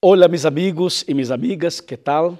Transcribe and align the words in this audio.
Hola 0.00 0.28
mis 0.28 0.44
amigos 0.44 1.06
y 1.08 1.14
mis 1.14 1.30
amigas, 1.30 1.80
¿qué 1.80 1.96
tal? 1.96 2.38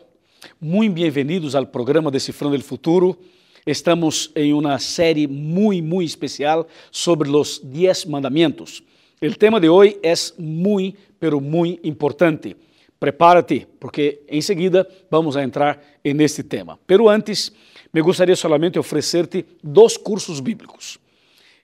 Muy 0.60 0.90
bienvenidos 0.90 1.54
al 1.54 1.70
programa 1.70 2.10
Descifrando 2.10 2.54
el 2.54 2.62
Futuro. 2.62 3.18
Estamos 3.64 4.30
en 4.34 4.52
una 4.52 4.78
serie 4.78 5.26
muy, 5.26 5.80
muy 5.80 6.04
especial 6.04 6.66
sobre 6.90 7.30
los 7.30 7.62
10 7.64 8.08
mandamientos. 8.08 8.84
El 9.22 9.38
tema 9.38 9.58
de 9.58 9.70
hoy 9.70 9.96
es 10.02 10.34
muy, 10.36 10.94
pero 11.18 11.40
muy 11.40 11.80
importante. 11.84 12.54
Prepárate, 12.98 13.66
porque 13.78 14.22
enseguida 14.28 14.86
vamos 15.10 15.34
a 15.34 15.42
entrar 15.42 15.80
en 16.04 16.20
este 16.20 16.44
tema. 16.44 16.78
Pero 16.84 17.08
antes, 17.08 17.54
me 17.90 18.02
gustaría 18.02 18.36
solamente 18.36 18.78
ofrecerte 18.78 19.46
dos 19.62 19.98
cursos 19.98 20.42
bíblicos. 20.42 21.00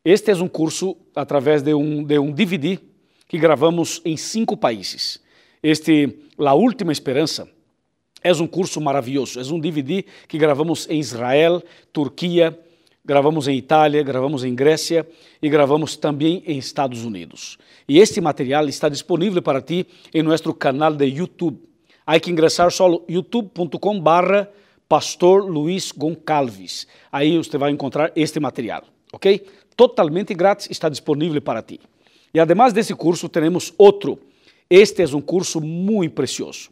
Este 0.03 0.31
é 0.31 0.35
um 0.35 0.49
curso 0.49 0.97
através 1.15 1.63
de 1.63 1.75
um, 1.75 2.03
de 2.03 2.19
um 2.19 2.33
DVD 2.33 2.81
que 3.29 3.39
gravamos 3.39 4.01
em 4.07 4.17
cinco 4.17 4.57
países. 4.57 5.22
Este, 5.63 6.19
La 6.39 6.55
Última 6.55 6.93
Esperança, 6.93 7.49
é 8.23 8.33
um 8.33 8.47
curso 8.47 8.81
maravilhoso. 8.81 9.41
É 9.41 9.45
um 9.45 9.59
DVD 9.59 10.05
que 10.29 10.39
gravamos 10.39 10.89
em 10.89 10.99
Israel, 10.99 11.63
Turquia, 11.93 12.59
gravamos 13.05 13.49
em 13.49 13.57
Itália, 13.57 14.03
gravamos 14.03 14.45
em 14.45 14.55
Grécia 14.55 15.07
e 15.41 15.49
gravamos 15.49 15.97
também 15.97 16.43
em 16.47 16.59
Estados 16.59 17.05
Unidos. 17.05 17.59
E 17.89 17.99
este 17.99 18.21
material 18.21 18.69
está 18.69 18.89
disponível 18.89 19.43
para 19.43 19.61
ti 19.61 19.87
em 20.15 20.23
nosso 20.23 20.53
canal 20.55 20.95
de 20.95 21.07
YouTube. 21.07 21.59
Há 22.07 22.19
que 22.19 22.31
ingressar 22.31 22.71
só 22.71 22.89
youtube.com 23.09 24.01
barra 24.01 24.49
Pastor 24.89 25.45
Luiz 25.45 25.93
Goncalves. 25.93 26.87
Aí 27.11 27.37
você 27.37 27.57
vai 27.57 27.71
encontrar 27.71 28.13
este 28.15 28.39
material, 28.39 28.85
ok? 29.13 29.45
totalmente 29.77 30.35
grátis, 30.35 30.69
está 30.71 30.89
disponível 30.89 31.41
para 31.41 31.63
ti. 31.63 31.81
E 32.33 32.41
además 32.41 32.73
desse 32.73 32.95
curso, 32.95 33.29
temos 33.29 33.75
outro. 33.77 34.19
Este 34.75 35.03
é 35.03 35.07
um 35.15 35.21
curso 35.21 35.61
muito 35.61 36.15
precioso. 36.15 36.71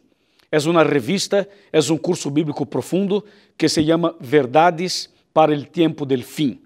É 0.51 0.57
uma 0.57 0.83
revista, 0.83 1.47
é 1.71 1.77
um 1.91 1.99
curso 1.99 2.31
bíblico 2.31 2.65
profundo 2.65 3.23
que 3.55 3.69
se 3.69 3.85
chama 3.85 4.15
Verdades 4.19 5.07
para 5.31 5.53
o 5.53 5.65
Tempo 5.65 6.03
del 6.03 6.23
Fim. 6.23 6.59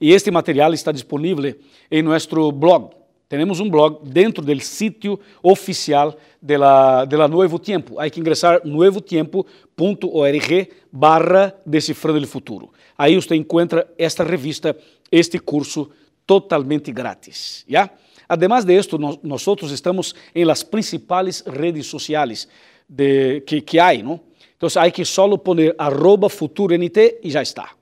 E 0.00 0.12
este 0.12 0.30
material 0.30 0.72
está 0.72 0.92
disponível 0.92 1.56
em 1.90 2.02
nosso 2.02 2.52
blog. 2.52 2.90
Temos 3.28 3.58
um 3.58 3.68
blog 3.68 4.08
dentro 4.08 4.44
do 4.44 4.60
sítio 4.60 5.18
oficial 5.42 6.16
de 6.40 6.56
la, 6.56 7.04
Nuevo 7.28 7.58
Tiempo. 7.58 7.98
Há 7.98 8.08
que 8.08 8.20
ingressar 8.20 8.64
nuevotiempo.org 8.64 10.68
barra 10.92 11.52
Decifrando 11.66 12.24
o 12.24 12.28
Futuro. 12.28 12.70
Aí 12.96 13.16
você 13.16 13.34
encontra 13.34 13.92
esta 13.98 14.22
revista 14.22 14.76
este 15.10 15.40
curso 15.40 15.90
totalmente 16.24 16.92
grátis. 16.92 17.64
¿ya? 17.66 17.90
Además 18.28 18.64
de 18.66 18.76
esto, 18.76 18.98
no, 18.98 19.18
nosotros 19.22 19.72
estamos 19.72 20.14
en 20.34 20.46
las 20.46 20.62
principales 20.62 21.42
redes 21.46 21.86
sociales 21.86 22.48
de, 22.86 23.42
que, 23.46 23.64
que 23.64 23.80
hay, 23.80 24.02
¿no? 24.02 24.20
Entonces 24.52 24.76
hay 24.76 24.92
que 24.92 25.04
solo 25.04 25.42
poner 25.42 25.74
arroba 25.78 26.28
futuront 26.28 26.96
y 27.22 27.30
ya 27.30 27.40
está. 27.40 27.74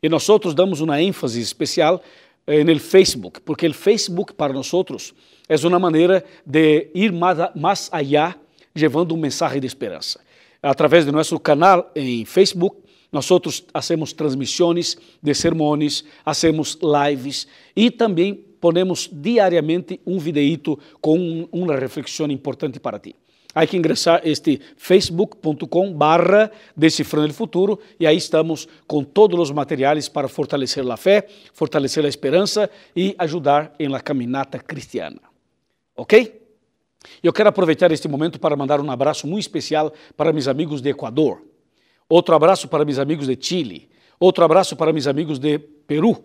Y 0.00 0.08
nosotros 0.08 0.54
damos 0.54 0.80
una 0.80 1.00
énfasis 1.00 1.44
especial 1.44 2.00
en 2.46 2.68
el 2.68 2.80
Facebook, 2.80 3.40
porque 3.44 3.66
el 3.66 3.74
Facebook 3.74 4.34
para 4.34 4.52
nosotros 4.52 5.14
es 5.46 5.62
una 5.64 5.78
manera 5.78 6.24
de 6.44 6.90
ir 6.94 7.12
más, 7.12 7.50
más 7.54 7.88
allá 7.92 8.38
llevando 8.72 9.14
un 9.14 9.20
mensaje 9.20 9.60
de 9.60 9.66
esperanza. 9.66 10.20
A 10.62 10.74
través 10.74 11.04
de 11.04 11.12
nuestro 11.12 11.38
canal 11.40 11.88
en 11.94 12.24
Facebook, 12.24 12.82
nós 13.12 13.30
outros 13.30 13.62
hacemos 13.74 14.14
transmissões 14.14 14.96
de 15.22 15.34
sermões, 15.34 16.02
hacemos 16.24 16.78
lives 16.80 17.46
e 17.76 17.90
também 17.90 18.42
ponemos 18.62 19.10
diariamente 19.12 20.00
um 20.06 20.20
videito 20.20 20.78
com 21.00 21.18
um, 21.18 21.48
uma 21.50 21.74
reflexão 21.74 22.30
importante 22.30 22.78
para 22.78 22.96
ti. 22.96 23.16
Há 23.52 23.66
que 23.66 23.76
ingressar 23.76 24.20
este 24.24 24.60
facebook.com 24.76 25.92
barra 25.92 26.48
Decifrando 26.76 27.32
o 27.32 27.34
Futuro 27.34 27.80
e 27.98 28.06
aí 28.06 28.16
estamos 28.16 28.68
com 28.86 29.02
todos 29.02 29.38
os 29.40 29.50
materiais 29.50 30.08
para 30.08 30.28
fortalecer 30.28 30.88
a 30.88 30.96
fé, 30.96 31.26
fortalecer 31.52 32.04
a 32.04 32.08
esperança 32.08 32.70
e 32.94 33.16
ajudar 33.18 33.74
em 33.80 33.88
la 33.88 34.00
caminata 34.00 34.60
cristiana. 34.60 35.20
Ok? 35.96 36.40
Eu 37.20 37.32
quero 37.32 37.48
aproveitar 37.48 37.90
este 37.90 38.06
momento 38.06 38.38
para 38.38 38.54
mandar 38.54 38.80
um 38.80 38.92
abraço 38.92 39.26
muito 39.26 39.42
especial 39.42 39.92
para 40.16 40.32
meus 40.32 40.46
amigos 40.46 40.80
de 40.80 40.88
Equador. 40.90 41.42
Outro 42.08 42.32
abraço 42.32 42.68
para 42.68 42.84
meus 42.84 43.00
amigos 43.00 43.26
de 43.26 43.36
Chile. 43.38 43.90
Outro 44.20 44.44
abraço 44.44 44.76
para 44.76 44.92
meus 44.92 45.08
amigos 45.08 45.40
de 45.40 45.58
Peru. 45.58 46.16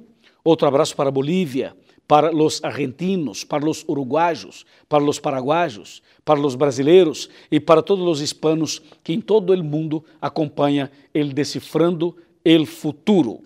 Outro 0.44 0.68
abraço 0.68 0.96
para 0.96 1.12
Bolívia, 1.12 1.76
para 2.08 2.34
os 2.34 2.64
argentinos, 2.64 3.44
para 3.44 3.70
os 3.70 3.84
uruguaios, 3.88 4.66
para 4.88 5.04
os 5.04 5.20
paraguaios, 5.20 6.02
para 6.24 6.40
os 6.40 6.56
brasileiros 6.56 7.30
e 7.52 7.60
para 7.60 7.84
todos 7.84 8.08
os 8.08 8.22
hispanos 8.22 8.82
que 9.04 9.14
em 9.14 9.22
todo 9.22 9.54
o 9.54 9.64
mundo 9.64 10.04
acompanham 10.22 10.90
el 11.14 11.34
Decifrando 11.34 12.16
el 12.44 12.66
Futuro. 12.66 13.42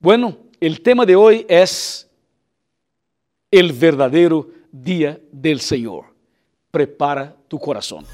Bueno, 0.00 0.38
el 0.60 0.80
tema 0.80 1.04
de 1.04 1.14
hoy 1.14 1.44
es 1.48 2.08
el 3.50 3.72
verdadero 3.72 4.48
día 4.72 5.20
del 5.30 5.60
Señor. 5.60 6.06
Prepara 6.70 7.36
tu 7.48 7.58
corazón. 7.58 8.04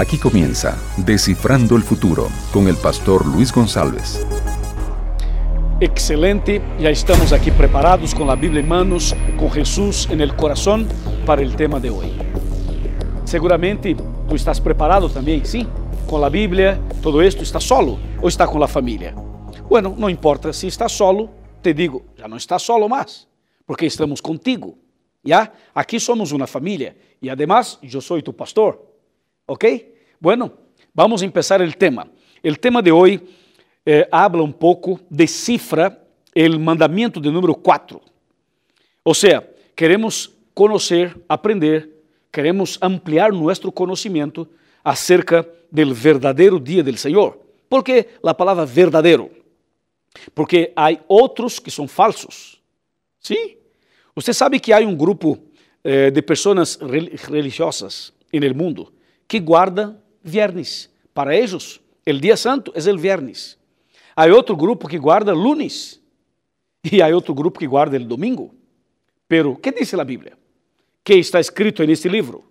Aquí 0.00 0.16
comienza 0.16 0.78
Descifrando 0.96 1.76
el 1.76 1.82
Futuro 1.82 2.28
con 2.54 2.68
el 2.68 2.76
pastor 2.76 3.26
Luis 3.26 3.52
González. 3.52 4.26
Excelente, 5.78 6.62
ya 6.80 6.88
estamos 6.88 7.34
aquí 7.34 7.50
preparados 7.50 8.14
con 8.14 8.26
la 8.26 8.34
Biblia 8.34 8.60
en 8.60 8.68
manos, 8.68 9.14
con 9.38 9.50
Jesús 9.50 10.08
en 10.10 10.22
el 10.22 10.34
corazón 10.34 10.88
para 11.26 11.42
el 11.42 11.54
tema 11.54 11.78
de 11.78 11.90
hoy. 11.90 12.14
Seguramente 13.24 13.94
tú 13.94 14.34
estás 14.34 14.58
preparado 14.58 15.10
también, 15.10 15.44
¿sí? 15.44 15.66
Con 16.08 16.22
la 16.22 16.30
Biblia, 16.30 16.80
todo 17.02 17.20
esto, 17.20 17.42
¿está 17.42 17.60
solo 17.60 17.98
o 18.22 18.26
está 18.26 18.46
con 18.46 18.58
la 18.58 18.68
familia? 18.68 19.14
Bueno, 19.68 19.94
no 19.98 20.08
importa 20.08 20.50
si 20.54 20.68
estás 20.68 20.92
solo, 20.92 21.28
te 21.60 21.74
digo, 21.74 22.04
ya 22.16 22.26
no 22.26 22.38
estás 22.38 22.62
solo 22.62 22.88
más, 22.88 23.28
porque 23.66 23.84
estamos 23.84 24.22
contigo, 24.22 24.76
¿ya? 25.22 25.52
Aquí 25.74 26.00
somos 26.00 26.32
una 26.32 26.46
familia 26.46 26.96
y 27.20 27.28
además 27.28 27.78
yo 27.82 28.00
soy 28.00 28.22
tu 28.22 28.34
pastor. 28.34 28.88
¿Ok? 29.52 29.64
Bueno, 30.20 30.52
vamos 30.94 31.22
a 31.22 31.24
empezar 31.24 31.60
el 31.60 31.76
tema. 31.76 32.06
El 32.40 32.60
tema 32.60 32.80
de 32.80 32.92
hoy 32.92 33.20
eh, 33.84 34.06
habla 34.08 34.44
un 34.44 34.52
poco, 34.52 35.00
descifra 35.10 36.04
el 36.32 36.56
mandamiento 36.60 37.18
de 37.18 37.32
número 37.32 37.54
4. 37.54 38.00
O 39.02 39.12
sea, 39.12 39.44
queremos 39.74 40.32
conocer, 40.54 41.20
aprender, 41.26 41.90
queremos 42.30 42.78
ampliar 42.80 43.32
nuestro 43.32 43.72
conocimiento 43.72 44.48
acerca 44.84 45.44
del 45.68 45.94
verdadero 45.94 46.60
día 46.60 46.84
del 46.84 46.96
Señor. 46.96 47.42
¿Por 47.68 47.82
qué 47.82 48.08
la 48.22 48.36
palabra 48.36 48.64
verdadero? 48.64 49.30
Porque 50.32 50.72
hay 50.76 51.00
otros 51.08 51.60
que 51.60 51.72
son 51.72 51.88
falsos. 51.88 52.62
¿Sí? 53.18 53.58
Usted 54.14 54.32
sabe 54.32 54.60
que 54.60 54.72
hay 54.72 54.84
un 54.84 54.96
grupo 54.96 55.36
eh, 55.82 56.12
de 56.14 56.22
personas 56.22 56.78
religiosas 56.80 58.12
en 58.30 58.44
el 58.44 58.54
mundo 58.54 58.92
que 59.30 59.38
guarda 59.38 59.96
viernes. 60.24 60.90
Para 61.14 61.36
eles, 61.36 61.80
o 62.04 62.12
dia 62.14 62.36
santo 62.36 62.72
é 62.74 62.92
o 62.92 62.98
viernes. 62.98 63.56
Há 64.16 64.26
outro 64.26 64.56
grupo 64.56 64.88
que 64.88 64.98
guarda 64.98 65.32
lunes 65.32 66.02
e 66.90 67.00
há 67.00 67.06
outro 67.14 67.32
grupo 67.32 67.60
que 67.60 67.66
guarda 67.68 67.96
o 67.96 68.04
domingo. 68.04 68.52
Pero, 69.28 69.54
que 69.54 69.70
diz 69.70 69.94
a 69.94 70.02
Bíblia? 70.02 70.36
Que 71.04 71.14
está 71.14 71.38
escrito 71.38 71.86
neste 71.86 72.08
livro? 72.08 72.42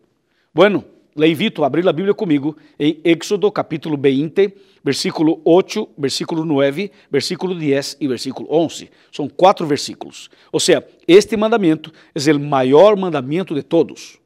Bueno, 0.53 0.85
le 1.17 1.27
invito 1.27 1.65
a 1.65 1.67
abrir 1.67 1.85
a 1.85 1.91
Bíblia 1.91 2.13
comigo 2.13 2.55
em 2.79 3.01
Éxodo 3.03 3.51
capítulo 3.51 3.97
20, 3.97 4.55
versículo 4.81 5.41
8, 5.43 5.89
versículo 5.97 6.45
9, 6.45 6.93
versículo 7.11 7.55
10 7.55 7.97
e 7.99 8.07
versículo 8.07 8.47
11. 8.49 8.89
São 9.11 9.27
quatro 9.27 9.67
versículos. 9.67 10.29
Ou 10.49 10.61
seja, 10.61 10.87
este 11.05 11.35
mandamento 11.35 11.91
é 12.15 12.31
o 12.31 12.39
maior 12.39 12.95
mandamento 12.95 13.53
de 13.53 13.63
todos. 13.63 14.17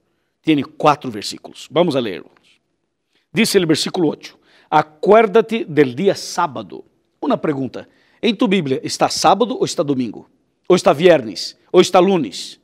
Tem 0.44 0.62
quatro 0.62 1.10
versículos. 1.10 1.68
Vamos 1.72 1.96
a 1.96 2.00
ler. 2.00 2.24
Dice 3.34 3.58
el 3.58 3.66
versículo 3.66 4.10
8, 4.10 4.40
acuérdate 4.70 5.66
del 5.68 5.96
día 5.96 6.16
sábado. 6.16 6.86
Una 7.20 7.42
pregunta, 7.42 7.88
¿en 8.22 8.38
tu 8.38 8.48
Bíblia 8.48 8.80
está 8.84 9.10
sábado 9.10 9.58
ou 9.58 9.66
está 9.66 9.84
domingo? 9.84 10.30
Ou 10.70 10.76
está 10.76 10.94
viernes? 10.94 11.58
Ou 11.72 11.82
está 11.82 12.00
lunes? 12.00 12.60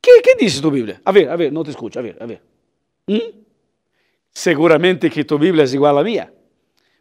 ¿Qué, 0.00 0.22
qué 0.22 0.36
dice 0.38 0.62
tu 0.62 0.70
Bíblia? 0.70 1.00
A 1.04 1.10
ver, 1.10 1.28
a 1.28 1.36
ver, 1.36 1.52
não 1.52 1.64
te 1.64 1.70
escucho, 1.70 1.98
a 1.98 2.02
ver, 2.02 2.16
a 2.20 2.26
ver. 2.26 2.40
¿Mm? 3.08 3.42
Seguramente 4.32 5.10
que 5.10 5.24
tu 5.24 5.36
Bíblia 5.36 5.64
é 5.64 5.74
igual 5.74 5.98
a 5.98 6.04
minha. 6.04 6.32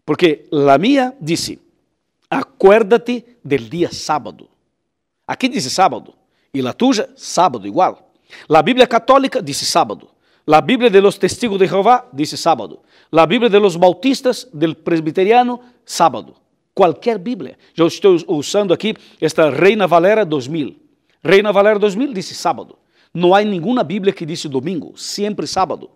Porque 0.04 0.48
la 0.50 0.78
mía 0.78 1.16
dice, 1.20 1.60
acuérdate 2.30 3.38
del 3.44 3.70
día 3.70 3.92
sábado. 3.92 4.50
Aqui 5.28 5.48
dice 5.48 5.70
sábado. 5.70 6.16
E 6.52 6.62
la 6.62 6.74
tuya, 6.74 7.10
sábado 7.16 7.68
igual. 7.68 7.98
La 8.48 8.64
Bíblia 8.64 8.88
católica 8.88 9.42
dice 9.42 9.66
sábado. 9.66 10.16
La 10.46 10.62
Biblia 10.62 10.90
de 10.90 11.02
los 11.02 11.20
Testigos 11.20 11.60
de 11.60 11.68
Jehová 11.68 12.08
dice 12.12 12.38
sábado. 12.38 12.82
La 13.12 13.26
Biblia 13.26 13.50
de 13.50 13.60
los 13.60 13.78
Bautistas 13.78 14.48
del 14.52 14.76
Presbiteriano, 14.76 15.62
sábado. 15.86 16.48
qualquer 16.78 17.18
Bíblia. 17.18 17.58
Eu 17.76 17.88
estou 17.88 18.16
usando 18.28 18.72
aqui 18.72 18.94
esta 19.20 19.50
Reina 19.50 19.88
Valera 19.88 20.24
2000. 20.24 20.76
Reina 21.24 21.52
Valera 21.52 21.80
2000 21.80 22.14
disse 22.14 22.36
sábado. 22.36 22.78
Não 23.12 23.34
há 23.34 23.42
nenhuma 23.42 23.84
Bíblia 23.84 24.14
que 24.14 24.28
disse 24.28 24.48
domingo, 24.48 24.96
sempre 24.96 25.48
sábado. 25.48 25.90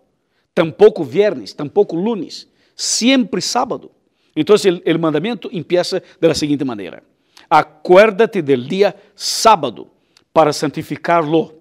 Tampouco 0.55 1.03
viernes, 1.03 1.53
tampouco 1.53 1.95
lunes, 1.95 2.47
sempre 2.75 3.41
sábado. 3.41 3.91
Então, 4.35 4.55
o 4.55 4.99
mandamento 4.99 5.49
empieza 5.51 6.01
de 6.19 6.27
la 6.27 6.33
seguinte 6.33 6.65
maneira: 6.65 7.03
Acuérdate 7.47 8.41
del 8.41 8.67
dia 8.67 8.95
sábado 9.13 9.87
para 10.33 10.51
santificarlo. 10.51 11.53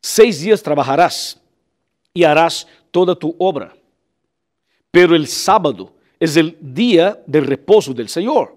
Seis 0.00 0.40
dias 0.40 0.60
trabalharás 0.60 1.40
e 2.12 2.24
harás 2.24 2.66
toda 2.90 3.14
tu 3.14 3.36
obra. 3.38 3.72
Pero 4.92 5.16
el 5.16 5.26
sábado 5.26 5.92
es 6.20 6.36
el 6.36 6.56
día 6.60 7.20
de 7.26 7.40
reposo 7.40 7.92
del 7.92 8.08
Señor. 8.08 8.56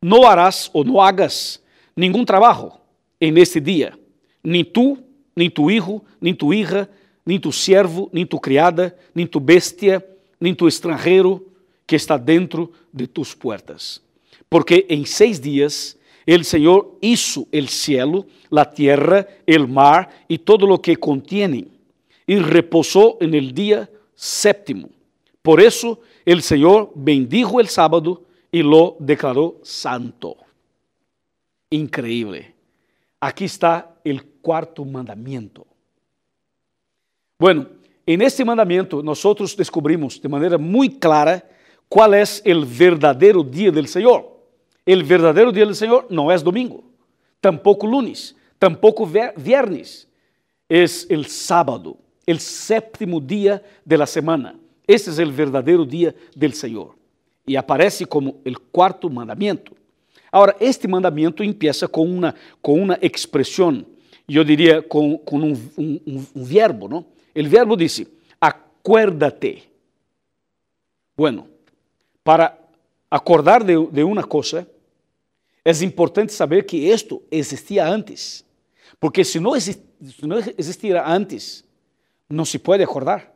No 0.00 0.28
harás 0.28 0.70
o 0.72 0.84
no 0.84 1.02
hagas 1.02 1.60
ningún 1.96 2.24
trabajo 2.24 2.80
en 3.18 3.36
este 3.38 3.60
día, 3.60 3.98
ni 4.42 4.62
tú, 4.62 4.98
ni 5.34 5.50
tu 5.50 5.70
hijo, 5.70 6.04
ni 6.20 6.34
tu 6.34 6.52
hija, 6.52 6.88
ni 7.24 7.38
tu 7.38 7.50
siervo, 7.50 8.08
ni 8.12 8.24
tu 8.24 8.38
criada, 8.38 8.94
ni 9.12 9.26
tu 9.26 9.40
bestia, 9.40 10.04
ni 10.38 10.54
tu 10.54 10.66
extranjero 10.66 11.42
que 11.84 11.96
está 11.96 12.18
dentro 12.18 12.70
de 12.92 13.08
tus 13.08 13.34
puertas. 13.34 14.02
Porque 14.48 14.86
en 14.88 15.06
seis 15.06 15.40
días 15.40 15.98
el 16.26 16.44
Señor 16.44 16.98
hizo 17.00 17.48
el 17.50 17.68
cielo, 17.68 18.26
la 18.50 18.70
tierra, 18.70 19.26
el 19.46 19.66
mar 19.66 20.10
y 20.28 20.38
todo 20.38 20.66
lo 20.66 20.80
que 20.80 20.96
contienen, 20.96 21.70
y 22.26 22.36
reposó 22.36 23.16
en 23.20 23.34
el 23.34 23.54
día 23.54 23.88
séptimo. 24.18 24.90
Por 25.40 25.60
eso 25.60 26.00
el 26.24 26.42
Señor 26.42 26.90
bendijo 26.96 27.60
el 27.60 27.68
sábado 27.68 28.24
y 28.50 28.64
lo 28.64 28.96
declaró 28.98 29.60
santo. 29.62 30.36
Increíble. 31.70 32.52
Aquí 33.20 33.44
está 33.44 33.94
el 34.02 34.24
cuarto 34.24 34.84
mandamiento. 34.84 35.66
Bueno, 37.38 37.68
en 38.04 38.22
este 38.22 38.44
mandamiento 38.44 39.02
nosotros 39.02 39.56
descubrimos 39.56 40.20
de 40.20 40.28
manera 40.28 40.58
muy 40.58 40.98
clara 40.98 41.48
cuál 41.88 42.14
es 42.14 42.42
el 42.44 42.64
verdadero 42.64 43.44
día 43.44 43.70
del 43.70 43.86
Señor. 43.86 44.36
El 44.84 45.04
verdadero 45.04 45.52
día 45.52 45.64
del 45.64 45.76
Señor 45.76 46.08
no 46.10 46.32
es 46.32 46.42
domingo, 46.42 46.82
tampoco 47.40 47.86
lunes, 47.86 48.34
tampoco 48.58 49.08
viernes, 49.36 50.08
es 50.68 51.06
el 51.08 51.26
sábado, 51.26 51.98
el 52.28 52.40
séptimo 52.40 53.18
día 53.18 53.62
de 53.86 53.96
la 53.96 54.06
semana. 54.06 54.54
Ese 54.86 55.10
es 55.10 55.18
el 55.18 55.32
verdadero 55.32 55.86
día 55.86 56.14
del 56.34 56.52
Señor. 56.52 56.94
Y 57.46 57.56
aparece 57.56 58.04
como 58.04 58.36
el 58.44 58.58
cuarto 58.58 59.08
mandamiento. 59.08 59.72
Ahora, 60.30 60.54
este 60.60 60.86
mandamiento 60.86 61.42
empieza 61.42 61.88
con 61.88 62.06
una, 62.06 62.34
con 62.60 62.82
una 62.82 62.98
expresión, 63.00 63.86
yo 64.26 64.44
diría 64.44 64.86
con, 64.86 65.16
con 65.16 65.42
un, 65.42 65.72
un, 65.74 66.26
un, 66.34 66.48
verbo, 66.50 66.86
¿no? 66.86 67.06
El 67.32 67.48
verbo 67.48 67.74
dice, 67.74 68.06
acuérdate. 68.38 69.62
Bueno, 71.16 71.46
para 72.22 72.58
acordar 73.08 73.64
de, 73.64 73.88
de 73.90 74.04
una 74.04 74.22
cosa, 74.22 74.66
es 75.64 75.80
importante 75.80 76.34
saber 76.34 76.66
que 76.66 76.92
esto 76.92 77.22
existía 77.30 77.90
antes. 77.90 78.44
Porque 78.98 79.24
si 79.24 79.40
no, 79.40 79.56
exist, 79.56 79.80
si 80.14 80.26
no 80.26 80.36
existiera 80.36 81.10
antes, 81.10 81.64
no 82.28 82.44
se 82.44 82.58
puede 82.58 82.84
acordar. 82.84 83.34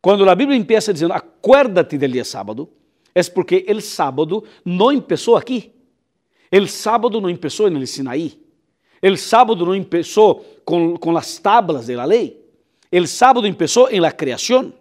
Quando 0.00 0.28
a 0.28 0.34
Bíblia 0.34 0.56
empieza 0.56 0.92
dizendo, 0.92 1.12
acuérdate 1.12 1.98
del 1.98 2.12
dia 2.12 2.24
sábado, 2.24 2.68
é 3.14 3.22
porque 3.24 3.66
o 3.68 3.80
sábado 3.80 4.44
não 4.64 5.00
começou 5.00 5.36
aqui. 5.36 5.72
O 6.52 6.66
sábado 6.66 7.20
não 7.20 7.34
começou 7.34 7.70
no 7.70 7.84
Sinaí. 7.86 8.40
O 9.02 9.16
sábado 9.16 9.66
não 9.66 9.82
começou 9.84 10.44
com, 10.64 10.96
com 10.96 11.16
as 11.16 11.38
tablas 11.38 11.88
da 11.88 12.04
lei. 12.04 12.40
O 12.92 13.06
sábado 13.06 13.52
começou 13.52 13.90
em 13.90 14.00
la 14.00 14.12
criação. 14.12 14.72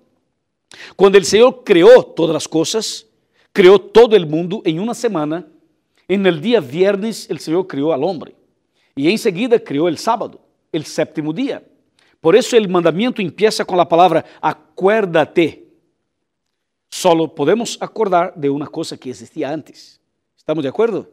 Quando 0.96 1.16
o 1.16 1.24
Senhor 1.24 1.52
criou 1.64 2.04
todas 2.04 2.36
as 2.36 2.48
coisas, 2.48 3.06
criou 3.54 3.80
todo 3.80 4.16
o 4.16 4.28
mundo 4.28 4.62
em 4.66 4.80
uma 4.80 4.94
semana, 4.94 5.48
em 6.08 6.26
el 6.26 6.40
dia 6.40 6.62
viernes 6.62 7.28
o 7.30 7.38
Senhor 7.38 7.64
criou 7.66 7.92
al 7.92 8.02
hombre. 8.04 8.36
E 8.96 9.10
em 9.10 9.18
seguida 9.18 9.60
criou 9.60 9.90
o 9.90 9.98
sábado, 9.98 10.40
o 10.74 10.84
sétimo 10.84 11.34
dia. 11.34 11.64
Por 12.28 12.36
eso 12.36 12.58
el 12.58 12.68
mandamiento 12.68 13.22
empieza 13.22 13.64
con 13.64 13.78
la 13.78 13.88
palabra 13.88 14.26
acuérdate. 14.42 15.66
Solo 16.90 17.34
podemos 17.34 17.78
acordar 17.80 18.34
de 18.36 18.50
una 18.50 18.68
cosa 18.68 18.98
que 18.98 19.12
existía 19.12 19.50
antes. 19.50 20.02
¿Estamos 20.36 20.62
de 20.62 20.68
acuerdo? 20.68 21.10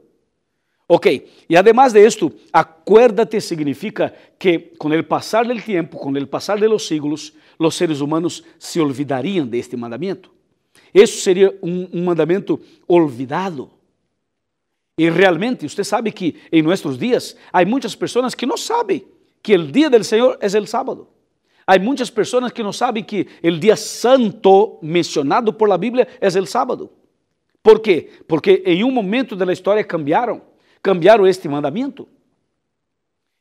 Ok, 0.88 1.06
y 1.46 1.54
además 1.54 1.92
de 1.92 2.04
esto, 2.04 2.32
acuérdate 2.50 3.40
significa 3.40 4.12
que 4.36 4.72
con 4.76 4.92
el 4.92 5.06
pasar 5.06 5.46
del 5.46 5.62
tiempo, 5.62 6.00
con 6.00 6.16
el 6.16 6.28
pasar 6.28 6.58
de 6.58 6.68
los 6.68 6.84
siglos, 6.84 7.32
los 7.60 7.76
seres 7.76 8.00
humanos 8.00 8.42
se 8.58 8.80
olvidarían 8.80 9.48
de 9.48 9.60
este 9.60 9.76
mandamiento. 9.76 10.34
Eso 10.92 11.20
sería 11.20 11.48
un, 11.60 11.88
un 11.92 12.60
olvidado. 12.88 13.70
Y 14.96 15.08
realmente, 15.10 15.64
usted 15.64 15.84
sabe 15.84 16.10
que 16.10 16.34
en 16.50 16.64
nuestros 16.64 16.98
días 16.98 17.36
hay 17.52 17.66
muchas 17.66 17.96
personas 17.96 18.34
que 18.34 18.48
no 18.48 18.56
saben 18.56 19.14
que 19.44 19.52
el 19.52 19.70
día 19.70 19.90
del 19.90 20.06
Señor 20.06 20.38
es 20.40 20.54
el 20.54 20.66
sábado. 20.66 21.06
Hay 21.66 21.78
muchas 21.78 22.10
personas 22.10 22.50
que 22.50 22.62
no 22.62 22.72
saben 22.72 23.04
que 23.04 23.26
el 23.42 23.60
día 23.60 23.76
santo 23.76 24.78
mencionado 24.80 25.56
por 25.56 25.68
la 25.68 25.76
Biblia 25.76 26.08
es 26.18 26.34
el 26.34 26.46
sábado. 26.46 26.90
¿Por 27.60 27.82
qué? 27.82 28.10
Porque 28.26 28.62
en 28.64 28.82
un 28.82 28.94
momento 28.94 29.36
de 29.36 29.44
la 29.44 29.52
historia 29.52 29.86
cambiaron, 29.86 30.42
cambiaron 30.80 31.26
este 31.26 31.46
mandamiento. 31.46 32.08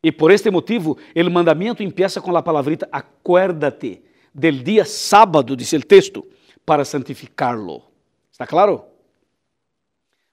Y 0.02 0.12
por 0.12 0.30
este 0.34 0.52
motivo, 0.52 0.98
el 1.14 1.32
mandamiento 1.32 1.82
empieza 1.82 2.20
con 2.20 2.34
la 2.34 2.44
palabrita 2.44 2.90
acuérdate 2.92 4.04
del 4.34 4.62
día 4.62 4.84
sábado, 4.84 5.56
dice 5.56 5.78
el 5.78 5.88
texto, 5.88 6.26
para 6.66 6.84
santificarlo. 6.84 7.82
¿Está 8.30 8.46
claro? 8.46 8.93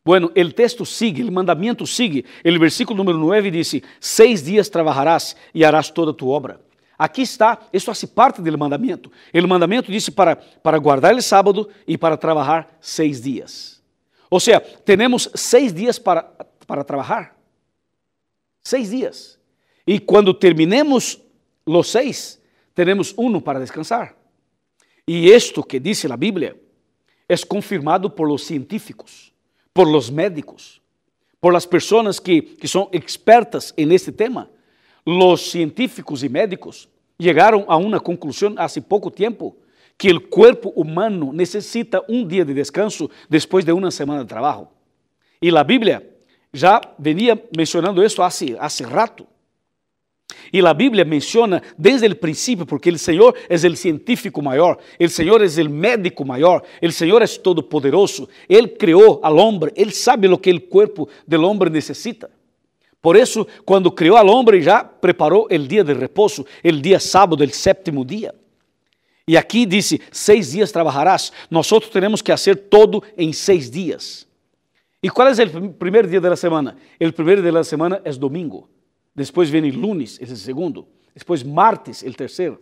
Bueno, 0.04 0.30
el 0.34 0.54
texto 0.54 0.84
sigue, 0.84 1.22
el 1.22 1.30
mandamiento 1.30 1.86
sigue. 1.86 2.24
El 2.42 2.58
versículo 2.58 2.96
número 2.96 3.18
9 3.18 3.50
dice, 3.50 3.82
seis 3.98 4.44
días 4.44 4.70
trabajarás 4.70 5.36
y 5.52 5.62
harás 5.62 5.92
toda 5.92 6.12
tu 6.12 6.30
obra. 6.30 6.58
Aqui 6.96 7.22
está, 7.22 7.58
isso 7.72 7.90
hace 7.90 8.06
parte 8.06 8.42
do 8.42 8.58
mandamento. 8.58 9.10
O 9.32 9.48
mandamento 9.48 9.90
disse 9.90 10.10
para, 10.10 10.36
para 10.36 10.76
guardar 10.76 11.14
o 11.14 11.22
sábado 11.22 11.66
e 11.86 11.96
para 11.96 12.14
trabalhar 12.14 12.76
seis 12.78 13.22
dias. 13.22 13.82
Ou 14.28 14.38
seja, 14.38 14.60
temos 14.60 15.30
seis 15.34 15.72
dias 15.72 15.98
para, 15.98 16.22
para 16.66 16.84
trabalhar. 16.84 17.34
Seis 18.62 18.90
dias. 18.90 19.38
E 19.86 19.98
quando 19.98 20.34
terminemos 20.34 21.18
os 21.64 21.90
seis, 21.90 22.38
teremos 22.74 23.14
um 23.16 23.40
para 23.40 23.58
descansar. 23.58 24.14
E 25.08 25.30
isto 25.30 25.64
que 25.64 25.80
diz 25.80 26.04
a 26.04 26.16
Bíblia 26.18 26.54
é 27.26 27.36
confirmado 27.48 28.10
por 28.10 28.28
los 28.28 28.44
científicos 28.44 29.29
por 29.72 29.90
los 29.90 30.10
médicos, 30.10 30.80
por 31.38 31.52
las 31.52 31.66
personas 31.66 32.20
que, 32.20 32.56
que 32.56 32.68
son 32.68 32.88
expertas 32.92 33.72
en 33.76 33.92
este 33.92 34.12
tema. 34.12 34.48
Los 35.04 35.50
científicos 35.50 36.22
y 36.22 36.28
médicos 36.28 36.88
llegaron 37.16 37.64
a 37.68 37.76
una 37.76 38.00
conclusión 38.00 38.54
hace 38.58 38.82
poco 38.82 39.10
tiempo 39.10 39.56
que 39.96 40.08
el 40.08 40.28
cuerpo 40.28 40.72
humano 40.74 41.30
necesita 41.32 42.02
un 42.08 42.26
día 42.26 42.44
de 42.44 42.54
descanso 42.54 43.10
después 43.28 43.66
de 43.66 43.72
una 43.72 43.90
semana 43.90 44.20
de 44.20 44.26
trabajo. 44.26 44.72
Y 45.40 45.50
la 45.50 45.62
Biblia 45.62 46.02
ya 46.52 46.80
venía 46.98 47.40
mencionando 47.56 48.02
esto 48.02 48.24
hace, 48.24 48.56
hace 48.58 48.86
rato. 48.86 49.26
E 50.52 50.60
a 50.60 50.74
Bíblia 50.74 51.04
menciona 51.04 51.62
desde 51.78 52.06
o 52.06 52.16
princípio, 52.16 52.66
porque 52.66 52.90
o 52.90 52.98
Senhor 52.98 53.36
é 53.48 53.54
o 53.54 53.76
científico 53.76 54.42
maior, 54.42 54.78
o 55.00 55.08
Senhor 55.08 55.42
é 55.42 55.46
o 55.46 55.70
médico 55.70 56.24
maior, 56.24 56.62
o 56.82 56.92
Senhor 56.92 57.22
é 57.22 57.26
todo-poderoso, 57.26 58.28
Ele 58.48 58.68
criou 58.68 59.20
al 59.22 59.36
homem, 59.36 59.70
Ele 59.74 59.92
sabe 59.92 60.28
o 60.28 60.38
que 60.38 60.50
o 60.50 60.60
corpo 60.60 61.08
do 61.26 61.44
homem 61.44 61.70
necessita. 61.70 62.30
Por 63.02 63.16
isso, 63.16 63.46
quando 63.64 63.90
criou 63.90 64.16
al 64.16 64.28
homem, 64.28 64.60
já 64.60 64.84
preparou 64.84 65.48
o 65.50 65.58
dia 65.58 65.82
de 65.82 65.94
repouso, 65.94 66.44
o 66.62 66.72
dia 66.72 67.00
sábado, 67.00 67.42
o 67.42 67.48
sétimo 67.48 68.04
dia. 68.04 68.34
E 69.26 69.36
aqui 69.36 69.64
disse: 69.64 70.00
seis 70.10 70.52
dias 70.52 70.72
trabalharás. 70.72 71.32
Nós 71.50 71.68
temos 71.92 72.20
que 72.20 72.30
fazer 72.30 72.56
todo 72.56 73.02
em 73.16 73.32
seis 73.32 73.70
dias. 73.70 74.26
E 75.02 75.08
qual 75.08 75.28
é 75.28 75.32
o 75.32 75.70
primeiro 75.70 76.08
dia 76.08 76.20
da 76.20 76.36
semana? 76.36 76.76
O 77.00 77.12
primeiro 77.12 77.40
dia 77.40 77.52
da 77.52 77.64
semana 77.64 78.02
é 78.04 78.12
domingo. 78.12 78.68
Depois 79.14 79.50
vem 79.50 79.70
lunes, 79.70 80.18
esse 80.20 80.32
é 80.32 80.34
o 80.34 80.38
segundo. 80.38 80.88
Depois 81.14 81.42
martes, 81.42 82.02
o 82.02 82.12
terceiro. 82.12 82.60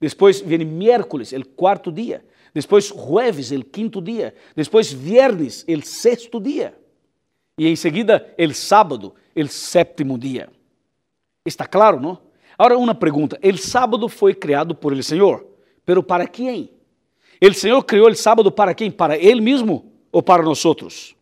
Depois 0.00 0.40
vem 0.40 0.64
miércoles, 0.64 1.32
o 1.32 1.46
quarto 1.46 1.92
dia. 1.92 2.24
Depois 2.54 2.86
jueves, 2.86 3.50
o 3.50 3.64
quinto 3.64 4.00
dia. 4.00 4.34
Depois 4.56 4.92
viernes, 4.92 5.64
o 5.68 5.82
sexto 5.82 6.40
dia. 6.40 6.74
E 7.58 7.68
em 7.68 7.76
seguida, 7.76 8.34
o 8.38 8.54
sábado, 8.54 9.14
o 9.36 9.46
sétimo 9.46 10.18
dia. 10.18 10.48
Está 11.44 11.66
claro, 11.66 12.00
não? 12.00 12.18
Agora, 12.58 12.78
uma 12.78 12.94
pergunta: 12.94 13.38
o 13.42 13.56
sábado 13.56 14.08
foi 14.08 14.34
criado 14.34 14.74
por 14.74 14.92
el 14.92 15.02
Senhor, 15.02 15.46
pero 15.84 16.02
para 16.02 16.26
quem? 16.26 16.70
O 17.42 17.54
Senhor 17.54 17.82
criou 17.84 18.08
o 18.08 18.14
sábado 18.14 18.50
para 18.50 18.74
quem? 18.74 18.90
Para 18.90 19.16
Ele 19.16 19.40
mesmo? 19.40 19.90
ou 20.12 20.22
para 20.22 20.42
nós 20.42 20.64
outros? 20.64 21.14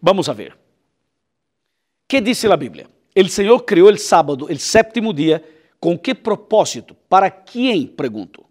Vamos 0.00 0.28
a 0.28 0.32
ver. 0.32 0.56
Que 2.08 2.20
diz 2.20 2.44
a 2.44 2.56
Bíblia? 2.56 2.88
O 3.20 3.28
Senhor 3.28 3.60
criou 3.60 3.92
o 3.92 3.98
sábado, 3.98 4.46
o 4.50 4.58
sétimo 4.58 5.12
dia, 5.12 5.44
com 5.78 5.98
que 5.98 6.14
propósito? 6.14 6.96
Para 7.06 7.30
quem? 7.30 7.86
Pergunto. 7.86 8.42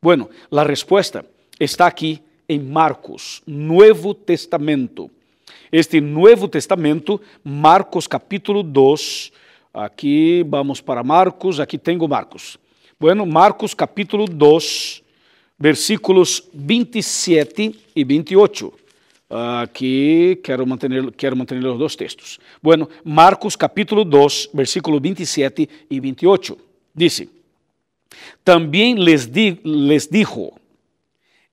Bueno, 0.00 0.30
a 0.52 0.62
resposta 0.62 1.26
está 1.58 1.86
aqui 1.86 2.22
em 2.48 2.60
Marcos, 2.60 3.42
Novo 3.44 4.14
Testamento. 4.14 5.10
Este 5.72 6.00
Novo 6.00 6.46
Testamento, 6.46 7.20
Marcos 7.42 8.06
capítulo 8.06 8.62
2. 8.62 9.32
Aqui 9.72 10.44
vamos 10.48 10.80
para 10.80 11.02
Marcos, 11.02 11.58
aqui 11.58 11.76
tenho 11.76 12.06
Marcos. 12.06 12.56
Bueno, 13.00 13.26
Marcos 13.26 13.74
capítulo 13.74 14.26
2, 14.26 15.02
versículos 15.58 16.48
27 16.54 17.80
e 17.96 18.04
28. 18.04 18.83
Aqui 19.28 20.38
quero 20.42 20.66
manter, 20.66 20.90
quero 21.12 21.36
manter 21.36 21.60
dois 21.60 21.96
textos. 21.96 22.38
Bueno, 22.62 22.88
Marcos 23.02 23.56
capítulo 23.56 24.04
2, 24.04 24.50
versículo 24.52 25.00
27 25.00 25.68
e 25.90 26.00
28. 26.00 26.58
Dice: 26.94 27.28
Também 28.44 28.94
les, 28.94 29.26
di, 29.26 29.58
les 29.64 30.08
dijo: 30.08 30.52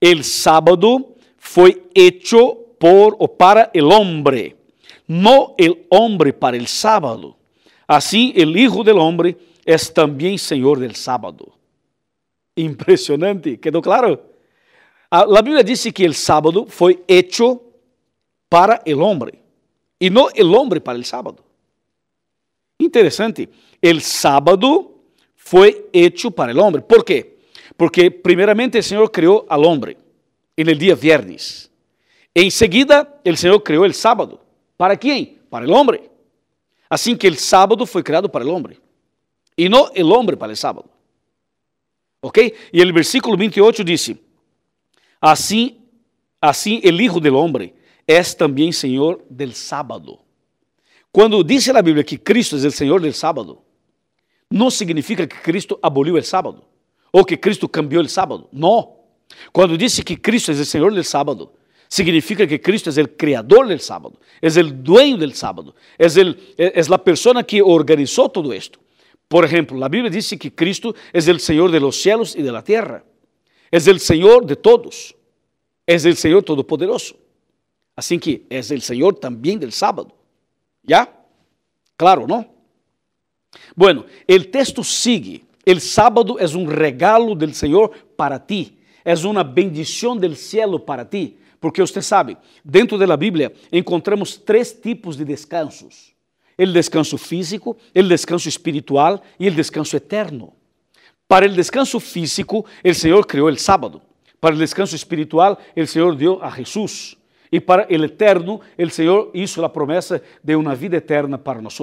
El 0.00 0.22
sábado 0.22 1.16
foi 1.38 1.82
hecho 1.94 2.56
por 2.78 3.16
o 3.18 3.26
para 3.28 3.70
el 3.72 3.90
hombre, 3.90 4.56
no 5.08 5.54
el 5.58 5.86
hombre 5.88 6.32
para 6.32 6.56
el 6.56 6.66
sábado. 6.66 7.36
Assim, 7.86 8.32
el 8.36 8.56
Hijo 8.56 8.82
del 8.82 8.98
Hombre 8.98 9.36
es 9.66 9.90
também 9.90 10.38
Senhor 10.38 10.78
del 10.78 10.94
sábado. 10.94 11.52
Impressionante, 12.56 13.56
quedou 13.56 13.82
claro? 13.82 14.18
A, 15.14 15.42
Bíblia 15.42 15.62
diz 15.62 15.82
que 15.92 16.08
o 16.08 16.14
sábado 16.14 16.64
foi 16.66 17.04
hecho 17.06 17.60
para 18.48 18.80
el 18.86 19.02
hombre 19.02 19.38
e 20.00 20.08
não 20.08 20.30
el 20.34 20.54
hombre 20.54 20.80
para 20.80 20.96
el 20.96 21.04
sábado. 21.04 21.44
Interessante. 22.80 23.46
El 23.82 24.00
sábado 24.00 25.02
foi 25.36 25.86
hecho 25.92 26.30
para 26.30 26.50
el 26.50 26.58
hombre. 26.58 26.80
¿Por 26.80 27.04
quê? 27.04 27.36
Porque 27.76 28.10
primeiramente 28.10 28.78
o 28.78 28.82
Senhor 28.82 29.10
criou 29.10 29.44
al 29.50 29.66
hombre 29.66 29.98
en 30.56 30.70
el 30.70 30.78
día 30.78 30.94
viernes. 30.94 31.70
En 32.34 32.50
seguida, 32.50 33.20
el 33.22 33.36
Senhor 33.36 33.62
criou 33.62 33.84
el 33.84 33.92
sábado. 33.92 34.40
¿Para 34.78 34.96
quem? 34.96 35.36
Para 35.50 35.66
el 35.66 35.72
hombre. 35.72 36.10
Assim 36.88 37.14
que 37.18 37.26
el 37.26 37.36
sábado 37.36 37.84
foi 37.84 38.02
criado 38.02 38.30
para 38.30 38.46
el 38.46 38.50
hombre 38.50 38.78
e 39.58 39.68
não 39.68 39.90
el 39.94 40.10
hombre 40.10 40.38
para 40.38 40.52
el 40.52 40.56
sábado. 40.56 40.88
¿Ok? 42.22 42.38
E 42.38 42.80
el 42.80 42.94
versículo 42.94 43.36
28 43.36 43.84
diz: 43.84 44.16
Assim, 45.22 45.78
assim 46.40 46.80
el 46.82 47.00
Hijo 47.00 47.20
del 47.20 47.36
Hombre 47.36 47.72
es 48.08 48.34
também 48.34 48.72
Senhor 48.72 49.24
del 49.30 49.54
sábado. 49.54 50.18
Quando 51.12 51.44
diz 51.44 51.68
a 51.68 51.80
Bíblia 51.80 52.02
que 52.02 52.18
Cristo 52.18 52.56
é 52.56 52.66
o 52.66 52.72
Senhor 52.72 53.00
del 53.00 53.12
sábado, 53.12 53.60
não 54.50 54.68
significa 54.68 55.24
que 55.24 55.36
Cristo 55.36 55.78
aboliu 55.80 56.16
o 56.16 56.22
sábado 56.22 56.64
ou 57.12 57.24
que 57.24 57.36
Cristo 57.36 57.68
cambiou 57.68 58.02
o 58.02 58.08
sábado. 58.08 58.48
Não. 58.52 58.96
Quando 59.52 59.78
diz 59.78 60.00
que 60.00 60.16
Cristo 60.16 60.50
é 60.50 60.54
o 60.54 60.64
Senhor 60.64 60.92
del 60.92 61.04
sábado, 61.04 61.52
significa 61.88 62.44
que 62.44 62.58
Cristo 62.58 62.90
é 62.90 63.02
o 63.02 63.08
criador 63.08 63.68
del 63.68 63.78
sábado, 63.78 64.18
é 64.40 64.48
o 64.48 64.72
dueño 64.72 65.18
del 65.18 65.34
sábado, 65.34 65.74
é, 65.98 66.06
el, 66.06 66.36
es 66.56 66.88
la 66.88 66.98
persona 66.98 67.44
que 67.44 67.62
organizou 67.62 68.28
todo 68.28 68.52
esto. 68.52 68.80
Por 69.28 69.44
exemplo, 69.44 69.82
a 69.84 69.88
Bíblia 69.88 70.10
diz 70.10 70.30
que 70.40 70.50
Cristo 70.50 70.96
é 71.12 71.18
o 71.18 71.38
Senhor 71.38 71.70
de 71.70 71.78
los 71.78 72.02
cielos 72.02 72.34
e 72.34 72.42
de 72.42 72.50
la 72.50 72.62
tierra, 72.62 73.04
é 73.72 73.78
o 73.78 73.98
Senhor 73.98 74.44
de 74.44 74.54
todos, 74.54 75.14
é 75.86 75.96
o 75.96 76.16
Senhor 76.16 76.42
Todopoderoso. 76.42 77.14
Assim 77.96 78.18
que 78.18 78.46
é 78.50 78.58
o 78.58 78.80
Senhor 78.80 79.14
também 79.14 79.58
del 79.58 79.72
sábado. 79.72 80.12
¿Ya? 80.88 81.08
Claro, 81.96 82.26
não? 82.26 82.46
Bueno, 83.76 84.06
o 84.28 84.44
texto 84.44 84.82
sigue. 84.84 85.44
El 85.64 85.80
sábado 85.80 86.38
é 86.38 86.46
um 86.56 86.64
regalo 86.64 87.34
del 87.34 87.54
Senhor 87.54 87.90
para 88.16 88.38
ti. 88.38 88.78
É 89.04 89.14
uma 89.14 89.44
bendição 89.44 90.16
del 90.16 90.34
cielo 90.34 90.80
para 90.80 91.04
ti. 91.04 91.36
Porque 91.60 91.80
você 91.80 92.02
sabe, 92.02 92.36
dentro 92.64 92.98
da 92.98 93.16
Bíblia 93.16 93.52
encontramos 93.70 94.36
três 94.36 94.72
tipos 94.72 95.16
de 95.16 95.24
descansos: 95.24 96.12
o 96.58 96.66
descanso 96.66 97.16
físico, 97.16 97.76
o 97.94 98.02
descanso 98.02 98.48
espiritual 98.48 99.22
e 99.38 99.48
o 99.48 99.52
descanso 99.52 99.96
eterno. 99.96 100.52
Para 101.32 101.46
o 101.46 101.48
descanso 101.48 101.98
físico, 101.98 102.66
o 102.84 102.94
Senhor 102.94 103.24
criou 103.24 103.48
o 103.48 103.56
sábado. 103.56 104.02
Para 104.38 104.54
o 104.54 104.58
descanso 104.58 104.94
espiritual, 104.94 105.58
o 105.74 105.86
Senhor 105.86 106.14
deu 106.14 106.38
a 106.44 106.50
Jesus. 106.50 107.16
E 107.50 107.58
para 107.58 107.86
o 107.90 108.04
eterno, 108.04 108.60
o 108.78 108.90
Senhor 108.90 109.30
hizo 109.32 109.64
a 109.64 109.68
promessa 109.70 110.22
de 110.44 110.54
uma 110.54 110.74
vida 110.74 110.98
eterna 110.98 111.38
para 111.38 111.62
nós. 111.62 111.80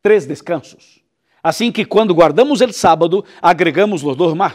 Três 0.00 0.24
descansos. 0.24 1.02
Assim 1.42 1.70
que 1.70 1.84
quando 1.84 2.14
guardamos 2.14 2.62
o 2.62 2.72
sábado, 2.72 3.22
agregamos 3.42 4.02
os 4.02 4.16
dois 4.16 4.32
mais. 4.32 4.54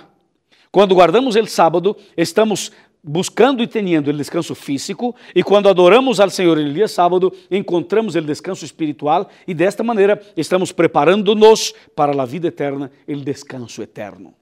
Quando 0.72 0.96
guardamos 0.96 1.36
o 1.36 1.46
sábado, 1.46 1.96
estamos 2.17 2.72
buscando 3.03 3.63
e 3.63 3.67
tendo 3.67 4.10
o 4.10 4.13
descanso 4.13 4.53
físico, 4.53 5.15
e 5.34 5.43
quando 5.43 5.67
adoramos 5.67 6.20
ao 6.20 6.29
Senhor 6.29 6.58
no 6.58 6.74
dia 6.74 6.88
sábado, 6.88 7.34
encontramos 7.50 8.15
o 8.15 8.22
descanso 8.22 8.63
espiritual, 8.63 9.29
e 9.48 9.53
desta 9.53 9.84
maneira 9.84 10.22
estamos 10.38 10.72
preparando-nos 10.72 11.74
para 11.96 12.20
a 12.22 12.25
vida 12.25 12.48
eterna, 12.48 12.91
o 13.08 13.15
descanso 13.15 13.81
eterno. 13.81 14.34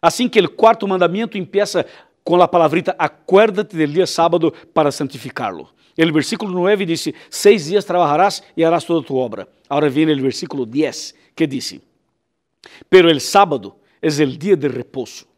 Assim 0.00 0.28
que 0.28 0.40
o 0.40 0.50
quarto 0.50 0.86
mandamento 0.86 1.36
empieza 1.36 1.84
com 2.22 2.40
a 2.40 2.48
palavrita 2.48 2.94
acuérdate 2.98 3.76
del 3.76 3.92
dia 3.92 4.06
sábado 4.06 4.52
para 4.72 4.92
santificá-lo. 4.92 5.68
O 5.98 6.12
versículo 6.12 6.52
9 6.52 6.86
diz: 6.86 7.12
Seis 7.28 7.66
dias 7.66 7.84
trabalharás 7.84 8.42
e 8.56 8.64
harás 8.64 8.84
toda 8.84 9.06
tu 9.06 9.16
obra. 9.16 9.46
Agora 9.68 9.90
vem 9.90 10.10
o 10.10 10.22
versículo 10.22 10.64
10 10.64 11.14
que 11.34 11.46
diz: 11.46 11.78
Pero 12.88 13.10
el 13.10 13.20
sábado 13.20 13.76
es 14.00 14.18
el 14.18 14.38
dia 14.38 14.56
de 14.56 14.68
repouso 14.68 15.29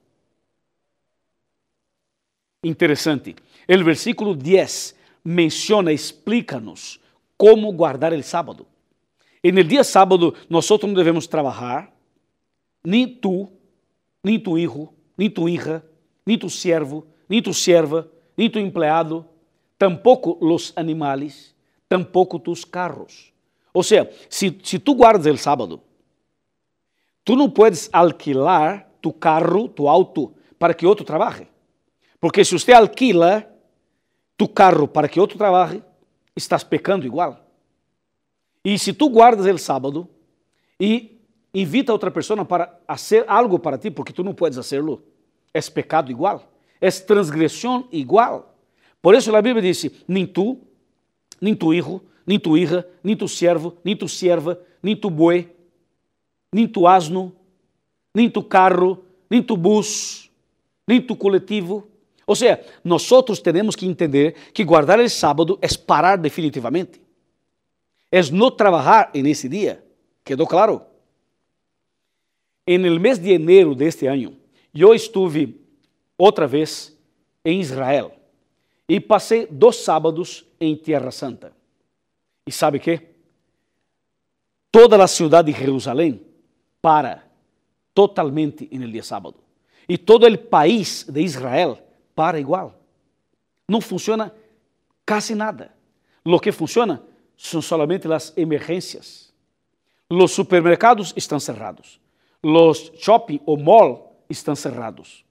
Interessante. 2.63 3.35
O 3.69 3.85
versículo 3.85 4.35
10 4.35 4.95
menciona, 5.25 5.93
explica-nos 5.93 7.01
como 7.37 7.73
guardar 7.73 8.13
o 8.13 8.23
sábado. 8.23 8.67
E 9.43 9.51
no 9.51 9.65
dia 9.65 9.83
sábado, 9.83 10.35
nós 10.49 10.69
não 10.69 10.95
devemos 10.95 11.27
trabalhar, 11.27 11.93
nem 12.85 13.09
tu, 13.09 13.49
nem 14.23 14.39
tu 14.39 14.57
hijo, 14.57 14.89
nem 15.19 15.29
tu 15.29 15.49
hija, 15.49 15.85
nem 16.25 16.39
tu 16.39 16.49
servo, 16.49 17.07
nem 17.29 17.43
tu 17.43 17.53
serva, 17.53 18.09
nem 18.37 18.49
tu 18.49 18.59
empleado, 18.61 19.27
tampouco 19.77 20.39
os 20.41 20.73
animais, 20.77 21.55
tampouco 21.89 22.39
tus 22.39 22.65
carros. 22.65 23.33
Ou 23.75 23.83
seja, 23.83 24.09
se, 24.29 24.57
se 24.63 24.79
tu 24.79 24.95
guardas 24.95 25.27
o 25.27 25.37
sábado, 25.37 25.81
tu 27.25 27.35
não 27.35 27.51
puedes 27.51 27.89
alquilar 27.93 28.89
tu 29.01 29.13
carro, 29.13 29.69
tu 29.69 29.89
auto, 29.89 30.33
para 30.59 30.73
que 30.73 30.87
outro 30.87 31.05
trabalhe. 31.05 31.49
Porque 32.23 32.45
se 32.45 32.57
você 32.57 32.73
alquila 32.73 33.53
tu 34.37 34.47
carro 34.47 34.87
para 34.87 35.09
que 35.09 35.19
outro 35.19 35.37
trabalhe, 35.37 35.83
estás 36.37 36.63
pecando 36.63 37.05
igual. 37.05 37.45
E 38.65 38.79
se 38.79 38.93
tu 38.93 39.11
guardas 39.11 39.45
o 39.45 39.59
sábado 39.59 40.09
e 40.79 41.21
invita 41.53 41.91
outra 41.91 42.13
pessoa 42.13 42.45
para 42.45 42.79
fazer 42.87 43.25
algo 43.27 43.59
para 43.59 43.77
ti, 43.77 43.91
porque 43.91 44.13
tu 44.13 44.23
não 44.23 44.35
puedes 44.35 44.57
hacerlo, 44.57 45.03
é 45.53 45.61
pecado 45.63 46.13
igual, 46.13 46.49
é 46.81 46.89
transgressão 46.93 47.89
igual. 47.91 48.55
Por 49.03 49.17
isso 49.17 49.35
a 49.35 49.43
Bíblia 49.43 49.61
diz: 49.61 49.91
nem 50.07 50.25
tu, 50.25 50.61
nem 51.41 51.57
tu 51.57 51.75
hijo, 51.75 52.01
nem 52.25 52.39
tu 52.39 52.57
hija, 52.57 52.89
nem 53.03 53.17
tu 53.17 53.27
servo, 53.27 53.77
nem 53.83 53.97
tu 53.97 54.09
serva, 54.09 54.61
nem 54.81 54.95
tu 54.95 55.11
boi, 55.11 55.53
nem 56.53 56.69
tu 56.69 56.87
asno, 56.87 57.35
nem 58.15 58.31
tu 58.31 58.45
carro, 58.45 59.05
nem 59.29 59.43
tu 59.43 59.57
bus, 59.57 60.31
nem 60.87 61.03
tu 61.03 61.17
coletivo, 61.17 61.91
ou 62.27 62.37
seja, 62.37 62.65
nós 62.85 63.09
temos 63.43 63.75
que 63.75 63.87
entender 63.87 64.35
que 64.53 64.65
guardar 64.65 64.99
o 65.01 65.09
sábado 65.09 65.59
é 65.61 65.67
parar 65.87 66.17
definitivamente. 66.17 67.01
É 68.11 68.23
não 68.31 68.51
trabalhar 68.51 69.11
nesse 69.15 69.49
dia. 69.49 69.83
¿Quedou 70.25 70.47
claro? 70.47 70.83
En 72.67 72.87
el 72.87 73.01
mês 73.01 73.19
de 73.19 73.33
enero 73.33 73.75
de 73.75 73.87
este 73.87 74.07
eu 74.75 74.95
estive 74.95 75.61
outra 76.17 76.47
vez 76.47 76.97
em 77.45 77.61
Israel 77.61 78.13
e 78.89 79.01
passei 79.01 79.47
dois 79.47 79.77
sábados 79.77 80.45
em 80.61 80.77
Tierra 80.77 81.11
Santa. 81.11 81.53
E 82.47 82.53
sabe 82.53 82.79
que? 82.79 83.01
Toda 84.71 85.03
a 85.03 85.09
cidade 85.09 85.53
de 85.53 85.59
Jerusalém 85.59 86.21
para 86.81 87.25
totalmente 87.93 88.69
no 88.73 88.91
dia 88.91 89.03
sábado. 89.03 89.37
E 89.89 89.99
todo 89.99 90.27
o 90.27 90.39
país 90.39 91.05
de 91.05 91.21
Israel 91.21 91.79
para 92.15 92.39
igual. 92.39 92.79
Não 93.69 93.81
funciona 93.81 94.35
quase 95.07 95.35
nada. 95.35 95.75
Lo 96.25 96.39
que 96.39 96.53
funciona 96.53 97.03
são 97.37 97.61
solamente 97.61 98.11
as 98.13 98.33
emergências. 98.37 99.33
Los 100.11 100.33
supermercados 100.33 101.13
estão 101.17 101.41
cerrados. 101.41 102.01
Los 102.43 102.93
shopping 102.97 103.41
ou 103.47 103.57
mall 103.57 104.25
estão 104.29 104.55
cerrados. 104.55 105.25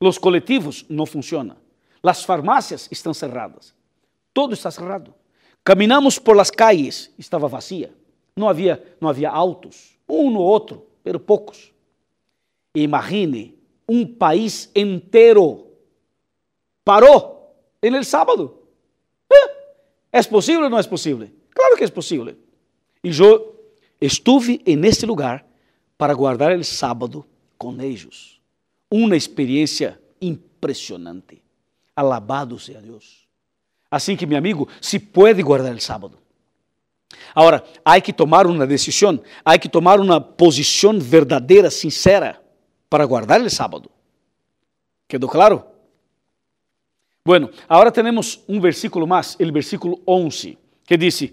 Los 0.00 0.18
coletivos 0.18 0.84
não 0.88 1.06
funcionam. 1.06 1.56
Las 2.02 2.24
farmácias 2.24 2.88
estão 2.90 3.12
cerradas. 3.12 3.74
todo 4.38 4.54
está 4.54 4.70
cerrado. 4.70 5.12
Caminhamos 5.64 6.16
por 6.16 6.36
las 6.36 6.48
calles, 6.48 7.12
estava 7.18 7.48
vazia. 7.48 7.92
Não 8.36 8.48
havia, 8.48 8.80
não 9.00 9.08
havia 9.08 9.28
autos, 9.28 9.98
um 10.08 10.30
no 10.30 10.38
outro, 10.38 10.86
pero 11.02 11.18
poucos. 11.18 11.72
Imagine 12.72 13.58
um 13.88 14.06
país 14.06 14.70
inteiro 14.76 15.67
parou 16.88 17.52
en 17.82 17.94
el 17.94 18.04
sábado. 18.06 18.62
¿É 20.10 20.22
possível 20.22 20.62
ou 20.62 20.70
não 20.70 20.78
é 20.78 20.82
possível? 20.82 21.28
Claro 21.54 21.76
que 21.76 21.84
é 21.84 21.90
possível. 21.90 22.34
E 23.04 23.10
eu 23.10 23.54
estive 24.00 24.62
nesse 24.74 25.04
lugar 25.04 25.44
para 25.98 26.14
guardar 26.14 26.56
o 26.56 26.64
sábado 26.64 27.26
com 27.58 27.78
eles. 27.82 28.40
Uma 28.90 29.18
experiência 29.18 30.00
impressionante. 30.18 31.42
Alabado 31.94 32.58
seja 32.58 32.80
Deus. 32.80 33.28
Assim 33.90 34.16
que, 34.16 34.24
meu 34.24 34.38
amigo, 34.38 34.66
se 34.80 34.98
pode 34.98 35.42
guardar 35.42 35.74
o 35.74 35.80
sábado. 35.82 36.16
Agora, 37.34 37.62
há 37.84 38.00
que 38.00 38.14
tomar 38.14 38.46
uma 38.46 38.66
decisão, 38.66 39.20
há 39.44 39.58
que 39.58 39.68
tomar 39.68 40.00
uma 40.00 40.22
posição 40.22 40.98
verdadeira, 40.98 41.70
sincera, 41.70 42.42
para 42.88 43.04
guardar 43.04 43.42
o 43.42 43.50
sábado. 43.50 43.90
¿Quedou 45.06 45.28
claro? 45.28 45.77
Bueno, 47.28 47.50
agora 47.68 47.92
temos 47.92 48.42
um 48.48 48.58
versículo 48.58 49.06
mais, 49.06 49.36
o 49.38 49.52
versículo 49.52 50.00
11, 50.06 50.56
que 50.86 50.96
diz: 50.96 51.30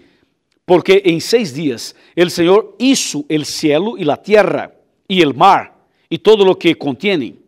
Porque 0.66 1.00
em 1.06 1.18
seis 1.18 1.54
dias 1.54 1.94
el 2.14 2.30
Senhor 2.30 2.76
hizo 2.78 3.24
el 3.30 3.46
cielo 3.46 3.96
e 3.96 4.10
a 4.10 4.14
tierra 4.18 4.78
e 5.08 5.22
el 5.22 5.32
mar 5.32 5.88
e 6.10 6.18
todo 6.18 6.44
lo 6.44 6.54
que 6.54 6.74
contienen, 6.74 7.38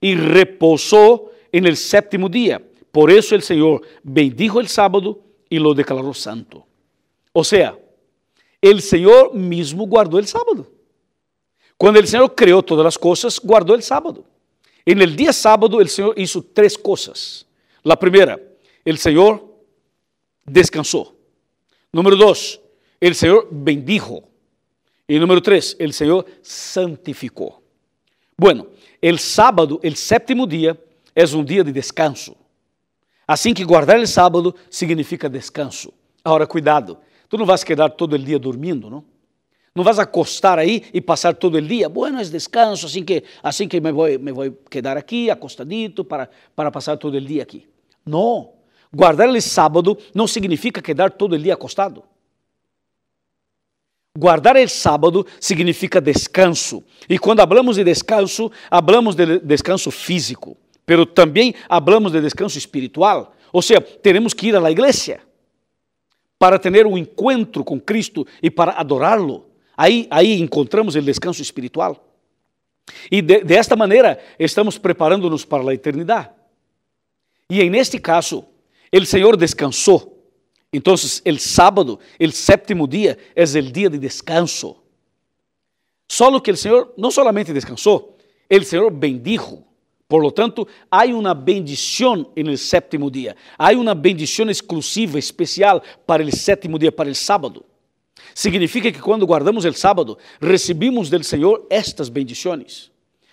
e 0.00 0.14
reposou 0.14 1.30
en 1.52 1.66
el 1.66 1.76
séptimo 1.76 2.30
dia. 2.30 2.62
Por 2.90 3.10
eso 3.10 3.34
el 3.34 3.42
Señor 3.42 3.82
bendijo 4.02 4.60
el 4.60 4.68
sábado 4.68 5.20
y 5.50 5.58
lo 5.58 5.74
declaró 5.74 6.14
santo. 6.14 6.64
O 7.34 7.44
sea, 7.44 7.78
el 8.62 8.80
Señor 8.80 9.34
mismo 9.34 9.86
guardó 9.86 10.18
el 10.18 10.26
sábado. 10.26 10.66
Cuando 11.76 12.00
el 12.00 12.08
Señor 12.08 12.34
creó 12.34 12.62
todas 12.62 12.82
las 12.82 12.96
cosas, 12.96 13.38
guardó 13.38 13.74
el 13.74 13.82
sábado. 13.82 14.24
En 14.86 15.02
el 15.02 15.14
día 15.14 15.34
sábado 15.34 15.82
el 15.82 15.90
Señor 15.90 16.14
hizo 16.16 16.42
tres 16.42 16.78
cosas. 16.78 17.46
La 17.82 17.98
primera, 17.98 18.38
el 18.84 18.98
Señor 18.98 19.44
descansó. 20.44 21.16
Número 21.92 22.16
dos, 22.16 22.60
el 23.00 23.14
Señor 23.14 23.48
bendijo. 23.50 24.28
Y 25.08 25.18
número 25.18 25.42
tres, 25.42 25.76
el 25.78 25.92
Señor 25.92 26.24
santificó. 26.42 27.62
Bueno, 28.36 28.68
el 29.00 29.18
sábado, 29.18 29.80
el 29.82 29.96
séptimo 29.96 30.46
día, 30.46 30.76
es 31.14 31.32
un 31.34 31.44
día 31.44 31.64
de 31.64 31.72
descanso. 31.72 32.36
Assim 33.26 33.54
que 33.54 33.64
guardar 33.64 33.98
o 34.00 34.06
sábado 34.06 34.54
significa 34.68 35.28
descanso. 35.28 35.92
Agora, 36.24 36.46
cuidado, 36.46 36.98
tu 37.28 37.38
não 37.38 37.46
vas 37.46 37.62
quedar 37.62 37.90
todo 37.90 38.14
o 38.14 38.18
dia 38.18 38.38
dormindo, 38.38 38.90
não? 38.90 39.04
Não 39.72 39.84
vas 39.84 40.00
acostar 40.00 40.58
aí 40.58 40.84
e 40.92 41.00
passar 41.00 41.34
todo 41.34 41.54
o 41.54 41.62
dia, 41.62 41.88
bueno, 41.88 42.18
é 42.18 42.24
descanso, 42.24 42.86
assim 42.86 43.04
que, 43.04 43.22
assim 43.40 43.68
que 43.68 43.80
me 43.80 43.92
vou, 43.92 44.06
me 44.18 44.32
vou 44.32 44.50
quedar 44.68 44.96
aqui, 44.96 45.30
acostadito, 45.30 46.04
para, 46.04 46.28
para 46.56 46.72
passar 46.72 46.96
todo 46.96 47.14
o 47.14 47.20
dia 47.20 47.44
aqui. 47.44 47.68
Não. 48.10 48.52
Guardar 48.92 49.28
o 49.28 49.40
sábado 49.40 49.96
não 50.14 50.26
significa 50.26 50.82
quedar 50.82 51.12
todo 51.12 51.34
o 51.34 51.38
dia 51.38 51.54
acostado. 51.54 52.02
Guardar 54.18 54.56
o 54.56 54.68
sábado 54.68 55.24
significa 55.38 56.00
descanso. 56.00 56.82
E 57.08 57.18
quando 57.18 57.38
falamos 57.46 57.76
de 57.76 57.84
descanso, 57.84 58.50
falamos 58.68 59.14
de 59.14 59.38
descanso 59.38 59.90
físico 59.90 60.56
pero 60.90 61.06
também 61.06 61.54
hablamos 61.68 62.10
de 62.10 62.20
descanso 62.20 62.58
espiritual. 62.58 63.32
Ou 63.52 63.62
seja, 63.62 63.80
teremos 63.80 64.34
que 64.34 64.48
ir 64.48 64.56
à 64.56 64.70
igreja 64.72 65.20
para 66.36 66.58
ter 66.58 66.84
um 66.84 66.98
encontro 66.98 67.62
com 67.62 67.80
Cristo 67.80 68.26
e 68.42 68.50
para 68.50 68.72
adorá-lo. 68.72 69.46
Aí, 69.76 70.08
aí 70.10 70.40
encontramos 70.40 70.96
o 70.96 71.00
descanso 71.00 71.40
espiritual. 71.40 72.12
E 73.08 73.22
de, 73.22 73.44
de 73.44 73.54
esta 73.54 73.76
maneira 73.76 74.18
estamos 74.36 74.78
preparando-nos 74.78 75.44
para 75.44 75.70
a 75.70 75.72
eternidade. 75.72 76.30
E 77.50 77.60
em 77.60 77.68
neste 77.68 77.98
caso, 77.98 78.44
o 78.92 79.04
Senhor 79.04 79.36
descansou. 79.36 80.24
Então, 80.72 80.94
o 80.94 81.38
sábado, 81.38 81.98
o 82.20 82.30
sétimo 82.30 82.86
dia, 82.86 83.18
é 83.34 83.42
o 83.42 83.62
dia 83.62 83.90
de 83.90 83.98
descanso. 83.98 84.76
Só 86.08 86.38
que 86.38 86.52
o 86.52 86.56
Senhor 86.56 86.94
não 86.96 87.10
solamente 87.10 87.52
descansou, 87.52 88.16
o 88.48 88.62
Senhor 88.62 88.90
bendijo. 88.90 89.64
Por 90.08 90.22
lo 90.22 90.30
tanto, 90.32 90.66
há 90.90 91.04
uma 91.06 91.34
bendição 91.34 92.32
no 92.36 92.56
sétimo 92.56 93.10
dia. 93.10 93.36
Há 93.56 93.70
uma 93.72 93.94
bendição 93.94 94.50
exclusiva, 94.50 95.18
especial 95.18 95.82
para 96.04 96.22
o 96.24 96.36
sétimo 96.36 96.78
dia, 96.78 96.90
para 96.90 97.08
o 97.08 97.14
sábado. 97.14 97.64
Significa 98.34 98.90
que 98.90 99.00
quando 99.00 99.26
guardamos 99.26 99.64
o 99.64 99.72
sábado, 99.72 100.18
recebemos 100.40 101.10
do 101.10 101.22
Senhor 101.22 101.66
estas 101.70 102.08
bendições. 102.08 102.90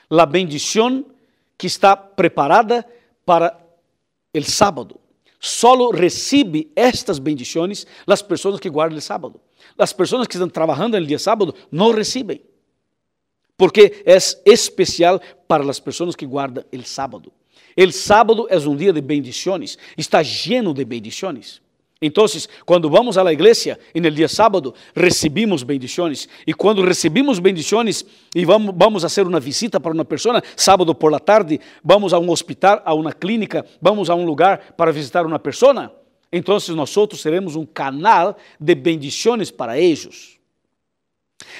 A 0.09 0.25
bendição 0.25 1.05
que 1.57 1.67
está 1.67 1.95
preparada 1.95 2.85
para 3.25 3.66
o 4.35 4.43
sábado. 4.43 4.99
Solo 5.39 5.91
recebe 5.91 6.71
estas 6.75 7.19
bendições 7.19 7.85
as 8.07 8.21
pessoas 8.21 8.59
que 8.59 8.69
guardam 8.69 8.97
o 8.97 9.01
sábado. 9.01 9.39
As 9.77 9.93
pessoas 9.93 10.27
que 10.27 10.35
estão 10.35 10.49
trabalhando 10.49 10.99
no 10.99 11.05
dia 11.05 11.19
sábado 11.19 11.53
não 11.71 11.91
recebem 11.91 12.41
porque 13.57 14.03
é 14.05 14.15
especial 14.45 15.19
para 15.47 15.67
as 15.69 15.79
pessoas 15.79 16.15
que 16.15 16.25
guardam 16.25 16.63
o 16.71 16.83
sábado. 16.83 17.33
O 17.75 17.91
sábado 17.91 18.47
é 18.49 18.57
um 18.59 18.75
dia 18.75 18.93
de 18.93 19.01
bendições, 19.01 19.77
está 19.97 20.21
lleno 20.21 20.73
de 20.73 20.85
bendições. 20.85 21.61
Então, 22.01 22.25
quando 22.65 22.89
vamos 22.89 23.17
à 23.17 23.33
igreja 23.33 23.79
no 23.95 24.11
dia 24.11 24.27
sábado, 24.27 24.73
recebemos 24.95 25.63
bendições. 25.63 26.29
E 26.45 26.53
quando 26.53 26.83
recebemos 26.83 27.39
bendições 27.39 28.05
e 28.35 28.45
vamos, 28.45 28.73
vamos 28.77 29.01
fazer 29.01 29.25
uma 29.25 29.39
visita 29.39 29.79
para 29.79 29.93
uma 29.93 30.05
pessoa, 30.05 30.43
sábado 30.55 30.93
por 30.93 31.11
la 31.11 31.19
tarde, 31.19 31.59
vamos 31.83 32.13
a 32.13 32.19
um 32.19 32.29
hospital, 32.29 32.81
a 32.85 32.93
uma 32.93 33.11
clínica, 33.11 33.65
vamos 33.81 34.09
a 34.09 34.15
um 34.15 34.25
lugar 34.25 34.73
para 34.77 34.91
visitar 34.91 35.25
uma 35.25 35.39
pessoa, 35.39 35.91
então 36.31 36.57
nós 36.75 36.91
seremos 37.15 37.55
um 37.55 37.65
canal 37.65 38.37
de 38.59 38.75
bendições 38.75 39.49
para 39.49 39.79
eles. 39.79 40.37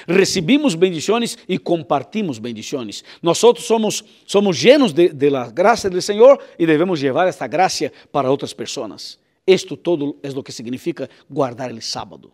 Recibimos 0.06 0.76
bendiciones 0.76 1.38
y 1.46 1.58
compartimos 1.58 2.40
bendiciones. 2.40 3.04
Nosotros 3.22 3.64
somos, 3.64 4.04
somos 4.24 4.60
llenos 4.60 4.94
de, 4.94 5.10
de 5.10 5.30
la 5.30 5.50
gracia 5.50 5.88
del 5.88 6.02
Señor 6.02 6.38
y 6.58 6.66
debemos 6.66 7.00
llevar 7.00 7.28
esta 7.28 7.46
gracia 7.46 7.92
para 8.10 8.30
otras 8.30 8.54
personas. 8.54 9.18
Esto 9.48 9.78
todo 9.78 10.16
es 10.22 10.34
lo 10.34 10.44
que 10.44 10.52
significa 10.52 11.08
guardar 11.26 11.70
el 11.70 11.80
sábado. 11.80 12.30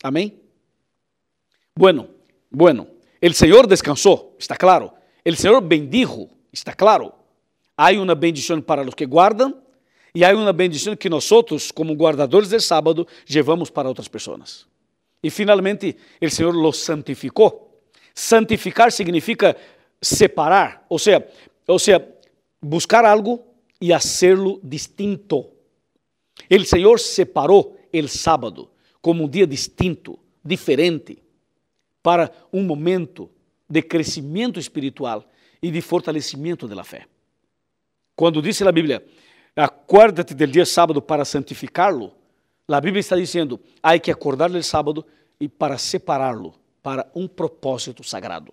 Amén. 0.00 0.40
Bueno, 1.74 2.06
bueno, 2.48 2.86
el 3.20 3.34
Señor 3.34 3.66
descansó, 3.66 4.36
está 4.38 4.54
claro. 4.54 4.94
El 5.24 5.36
Señor 5.36 5.66
bendijo, 5.66 6.28
está 6.52 6.72
claro. 6.72 7.18
Hay 7.76 7.96
una 7.96 8.14
bendición 8.14 8.62
para 8.62 8.84
los 8.84 8.94
que 8.94 9.06
guardan 9.06 9.60
y 10.14 10.22
hay 10.22 10.36
una 10.36 10.52
bendición 10.52 10.96
que 10.96 11.10
nosotros, 11.10 11.72
como 11.72 11.96
guardadores 11.96 12.50
del 12.50 12.60
sábado, 12.60 13.08
llevamos 13.26 13.68
para 13.68 13.88
otras 13.88 14.08
personas. 14.08 14.64
E 15.20 15.30
finalmente, 15.30 15.96
o 16.20 16.30
Senhor 16.30 16.54
los 16.54 16.76
santificou. 16.76 17.82
Santificar 18.14 18.92
significa 18.92 19.56
separar, 20.00 20.86
ou 20.88 20.98
seja, 20.98 21.26
ou 21.66 21.78
seja, 21.80 22.06
buscar 22.60 23.04
algo 23.04 23.42
e 23.80 23.92
hacerlo 23.92 24.60
distinto. 24.62 25.50
O 26.50 26.64
Senhor 26.64 26.98
separou 26.98 27.76
o 27.92 28.08
sábado 28.08 28.70
como 29.00 29.24
um 29.24 29.28
dia 29.28 29.46
distinto, 29.46 30.18
diferente, 30.44 31.22
para 32.02 32.30
um 32.52 32.62
momento 32.62 33.30
de 33.68 33.82
crescimento 33.82 34.60
espiritual 34.60 35.24
e 35.62 35.70
de 35.70 35.80
fortalecimento 35.80 36.68
da 36.68 36.84
fé. 36.84 37.06
Quando 38.14 38.42
diz 38.42 38.60
a 38.62 38.72
Bíblia, 38.72 39.04
acuérdate 39.56 40.34
del 40.34 40.50
dia 40.50 40.66
sábado 40.66 41.00
para 41.00 41.24
santificarlo, 41.24 42.12
a 42.68 42.80
Bíblia 42.80 43.00
está 43.00 43.16
dizendo: 43.16 43.60
há 43.82 43.98
que 43.98 44.10
acordar 44.10 44.50
no 44.50 44.62
sábado 44.62 45.04
e 45.40 45.48
para 45.48 45.78
separá-lo 45.78 46.54
para 46.82 47.10
um 47.14 47.28
propósito 47.28 48.02
sagrado. 48.02 48.52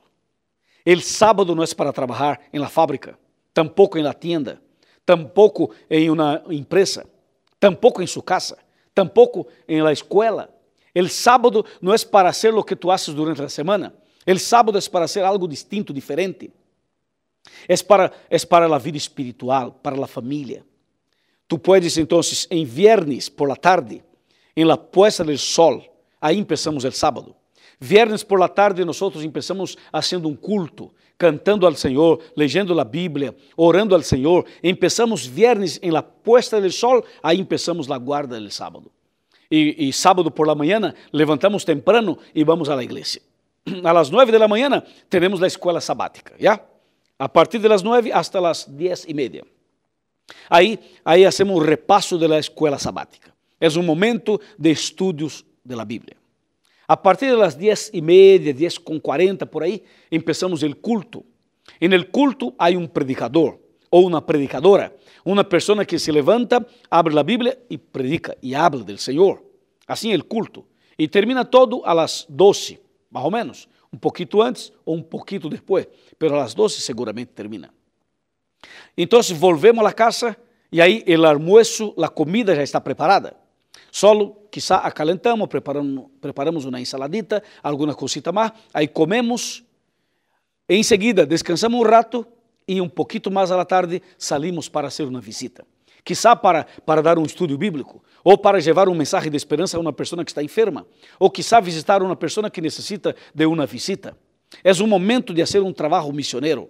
El 0.85 1.01
sábado 1.01 1.55
não 1.55 1.63
é 1.63 1.67
para 1.75 1.93
trabalhar 1.93 2.41
em 2.53 2.59
la 2.59 2.69
fábrica, 2.69 3.17
tampouco 3.53 3.97
em 3.97 4.03
la 4.03 4.13
tienda, 4.13 4.61
tampouco 5.05 5.73
em 5.89 6.09
uma 6.09 6.43
empresa, 6.49 7.05
tampouco 7.59 8.01
em 8.01 8.07
sua 8.07 8.23
casa, 8.23 8.57
tampouco 8.93 9.47
em 9.67 9.81
la 9.81 9.91
escola. 9.91 10.49
El 10.93 11.09
sábado 11.09 11.65
não 11.81 11.93
é 11.93 11.97
para 11.99 12.29
hacer 12.29 12.53
lo 12.53 12.63
que 12.63 12.75
tu 12.75 12.91
haces 12.91 13.13
durante 13.13 13.41
a 13.41 13.49
semana. 13.49 13.93
El 14.25 14.39
sábado 14.39 14.77
é 14.77 14.89
para 14.89 15.05
hacer 15.05 15.23
algo 15.23 15.47
distinto, 15.47 15.93
diferente. 15.93 16.51
É 17.67 17.77
para, 17.77 18.11
é 18.29 18.39
para 18.39 18.73
a 18.73 18.77
vida 18.77 18.97
espiritual, 18.97 19.71
para 19.83 20.03
a 20.03 20.07
família. 20.07 20.63
Tu 21.47 21.57
puedes 21.57 21.97
entonces 21.97 22.47
en 22.49 22.67
viernes 22.67 23.29
por 23.29 23.49
la 23.49 23.55
tarde, 23.55 24.03
en 24.55 24.67
la 24.67 24.77
puesta 24.77 25.23
del 25.23 25.39
sol, 25.39 25.83
ahí 26.21 26.37
empezamos 26.37 26.83
el 26.85 26.93
sábado. 26.93 27.35
Viernes 27.79 28.25
por 28.25 28.39
la 28.39 28.47
tarde 28.47 28.85
nosotros 28.85 29.23
empezamos 29.23 29.77
haciendo 29.91 30.27
un 30.27 30.35
culto, 30.35 30.93
cantando 31.19 31.67
al 31.67 31.75
Senhor, 31.75 32.19
leyendo 32.33 32.79
a 32.79 32.83
Bíblia, 32.85 33.35
orando 33.57 33.93
al 33.93 34.05
Senhor. 34.05 34.45
Empezamos 34.63 35.27
viernes 35.27 35.77
em 35.83 35.91
la 35.91 36.01
puesta 36.01 36.61
del 36.61 36.71
sol, 36.71 37.03
aí 37.21 37.37
empezamos 37.37 37.89
la 37.89 37.97
guarda 37.97 38.39
del 38.39 38.49
sábado. 38.51 38.89
E, 39.51 39.89
e 39.89 39.93
sábado 39.93 40.31
por 40.31 40.47
la 40.47 40.55
mañana 40.55 40.95
levantamos 41.11 41.65
temprano 41.65 42.17
e 42.33 42.43
vamos 42.45 42.69
la 42.69 42.81
igreja. 42.81 43.19
A 43.83 43.91
las 43.91 44.09
nueve 44.09 44.31
de 44.31 44.39
la 44.39 44.47
mañana 44.47 44.81
tenemos 45.09 45.41
la 45.41 45.47
escuela 45.47 45.81
sabática, 45.81 46.33
¿ya? 46.39 46.65
A 47.17 47.27
partir 47.27 47.59
de 47.59 47.67
las 47.67 47.83
nueve 47.83 48.13
hasta 48.13 48.39
las 48.39 48.65
diez 48.65 49.05
y 49.05 49.13
media. 49.13 49.43
Aí, 50.49 50.79
aí 51.03 51.25
hacemos 51.25 51.57
um 51.57 51.59
repasso 51.59 52.17
da 52.17 52.39
escola 52.39 52.79
sabática. 52.79 53.33
É 53.59 53.67
um 53.77 53.83
momento 53.83 54.39
de 54.57 54.71
estudos 54.71 55.43
da 55.65 55.83
Bíblia. 55.83 56.15
A 56.89 56.97
partir 56.97 57.37
das 57.37 57.53
10 57.53 57.91
e 57.93 58.01
meia, 58.01 58.51
10 58.51 58.79
com 58.79 58.99
40 58.99 59.45
por 59.45 59.61
aí, 59.61 59.83
começamos 60.09 60.63
o 60.63 60.75
culto. 60.75 61.23
En 61.79 61.93
el 61.93 62.09
culto 62.09 62.55
há 62.57 62.71
um 62.71 62.87
predicador 62.87 63.59
ou 63.91 64.07
uma 64.07 64.23
predicadora, 64.23 64.97
uma 65.23 65.43
pessoa 65.43 65.85
que 65.85 65.99
se 65.99 66.11
levanta, 66.11 66.65
abre 66.89 67.15
a 67.19 67.21
Bíblia 67.21 67.59
e 67.69 67.77
predica 67.77 68.35
e 68.41 68.55
habla 68.55 68.83
del 68.83 68.97
Senhor. 68.97 69.39
Assim 69.87 70.11
é 70.13 70.15
o 70.15 70.23
culto. 70.23 70.65
E 70.97 71.07
termina 71.07 71.45
todo 71.45 71.83
a 71.85 71.93
las 71.93 72.25
12, 72.27 72.79
mais 73.11 73.23
ou 73.23 73.29
menos. 73.29 73.69
Um 73.93 73.97
pouquinho 73.99 74.41
antes 74.41 74.73
ou 74.83 74.95
um 74.95 75.03
pouquinho 75.03 75.47
depois, 75.47 75.87
pero 76.17 76.33
a 76.33 76.39
las 76.39 76.55
12 76.55 76.81
seguramente 76.81 77.33
termina. 77.35 77.71
Então, 78.97 79.21
volvemos 79.35 79.85
à 79.85 79.93
casa 79.93 80.35
e 80.71 80.81
aí 80.81 81.05
o 81.07 81.25
almoço, 81.27 81.93
a 82.01 82.09
comida 82.09 82.55
já 82.55 82.63
está 82.63 82.81
preparada. 82.81 83.37
Solo 83.91 84.47
quizá 84.51 84.77
acalentamos, 84.77 85.47
preparamos, 85.47 86.05
preparamos 86.21 86.65
uma 86.65 86.79
ensaladita, 86.79 87.43
alguma 87.63 87.93
cosita 87.93 88.31
mais, 88.31 88.51
aí 88.73 88.87
comemos, 88.87 89.63
em 90.67 90.83
seguida 90.83 91.25
descansamos 91.25 91.79
um 91.79 91.83
rato 91.83 92.25
e 92.67 92.79
um 92.79 92.89
pouquinho 92.89 93.31
mais 93.31 93.51
à 93.51 93.65
tarde 93.65 94.01
salimos 94.17 94.69
para 94.69 94.89
fazer 94.89 95.05
uma 95.05 95.19
visita. 95.19 95.65
Quizá 96.03 96.35
para, 96.35 96.65
para 96.85 97.01
dar 97.01 97.17
um 97.19 97.23
estudo 97.23 97.57
bíblico, 97.57 98.03
ou 98.23 98.37
para 98.37 98.57
levar 98.57 98.87
um 98.87 98.95
mensagem 98.95 99.29
de 99.29 99.37
esperança 99.37 99.77
a 99.77 99.79
uma 99.79 99.93
pessoa 99.93 100.23
que 100.23 100.31
está 100.31 100.41
enferma, 100.41 100.85
ou 101.19 101.29
quizá 101.29 101.59
visitar 101.59 102.01
uma 102.01 102.15
pessoa 102.15 102.49
que 102.49 102.61
necessita 102.61 103.15
de 103.33 103.45
uma 103.45 103.65
visita. 103.65 104.17
É 104.63 104.71
um 104.73 104.87
momento 104.87 105.33
de 105.33 105.45
fazer 105.45 105.59
um 105.59 105.73
trabalho 105.73 106.11
missioneiro. 106.13 106.69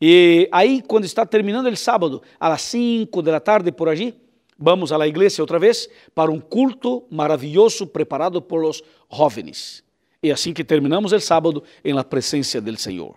E 0.00 0.48
aí, 0.50 0.82
quando 0.82 1.04
está 1.04 1.26
terminando 1.26 1.66
o 1.66 1.76
sábado, 1.76 2.22
às 2.38 2.62
5 2.62 3.22
da 3.22 3.38
tarde 3.38 3.70
por 3.70 3.88
allí, 3.88 4.14
vamos 4.60 4.92
à 4.92 5.08
igreja 5.08 5.42
outra 5.42 5.58
vez 5.58 5.88
para 6.14 6.30
um 6.30 6.38
culto 6.38 7.06
maravilhoso 7.10 7.86
preparado 7.86 8.42
por 8.42 8.60
los 8.60 8.84
jóvenes. 9.10 9.82
E 10.22 10.30
assim 10.30 10.52
que 10.52 10.62
terminamos 10.62 11.12
o 11.12 11.20
sábado 11.20 11.64
em 11.82 11.94
la 11.94 12.04
presença 12.04 12.60
do 12.60 12.76
Senhor. 12.76 13.16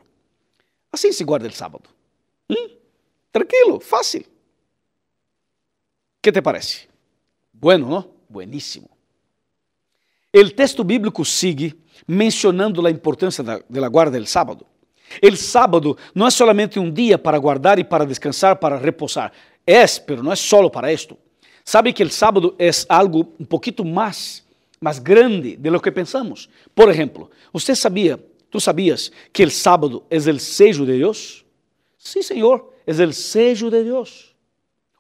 Assim 0.91 1.11
se 1.11 1.25
guarda 1.25 1.49
o 1.49 1.51
sábado. 1.51 1.89
Hum? 2.49 2.69
Tranquilo, 3.31 3.81
fácil. 3.81 4.25
Que 6.21 6.31
te 6.31 6.41
parece? 6.41 6.87
Bueno, 7.51 7.89
não? 7.89 8.09
Bueníssimo. 8.29 8.89
O 10.33 10.49
texto 10.49 10.83
bíblico 10.83 11.25
sigue 11.25 11.75
mencionando 12.07 12.85
a 12.87 12.89
importância 12.89 13.43
da, 13.43 13.61
da 13.69 13.89
guarda 13.89 14.17
do 14.17 14.25
sábado. 14.25 14.65
El 15.21 15.35
sábado 15.35 15.97
não 16.15 16.25
é 16.25 16.31
solamente 16.31 16.79
um 16.79 16.89
dia 16.89 17.17
para 17.19 17.37
guardar 17.37 17.77
e 17.77 17.83
para 17.83 18.05
descansar, 18.05 18.55
para 18.55 18.77
reposar. 18.77 19.31
É, 19.67 19.85
pero 19.99 20.23
não 20.23 20.31
é 20.31 20.35
solo 20.35 20.71
para 20.71 20.91
esto. 20.91 21.17
Sabe 21.63 21.93
que 21.93 22.03
o 22.03 22.09
sábado 22.09 22.55
é 22.59 22.69
algo 22.89 23.33
um 23.39 23.45
pouquinho 23.45 23.85
mais, 23.85 24.43
mais 24.81 24.99
grande 24.99 25.55
de 25.55 25.69
lo 25.69 25.79
que 25.79 25.91
pensamos. 25.91 26.49
Por 26.75 26.89
exemplo, 26.89 27.31
você 27.51 27.75
sabia, 27.75 28.19
tu 28.51 28.59
sabias 28.59 29.11
que 29.31 29.43
o 29.43 29.51
sábado 29.51 30.03
é 30.09 30.17
o 30.17 30.39
sello 30.39 30.85
de 30.85 30.97
Deus? 30.97 31.45
Sí, 31.97 32.21
Senhor, 32.21 32.73
é 32.85 32.91
o 32.91 33.13
sello 33.13 33.71
de 33.71 33.83
Deus. 33.83 34.35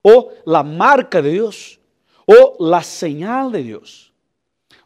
Ou 0.01 0.33
a 0.45 0.63
marca 0.63 1.21
de 1.21 1.31
Deus. 1.31 1.79
Ou 2.25 2.73
a 2.73 2.81
señal 2.81 3.51
de 3.51 3.61
Deus. 3.63 4.13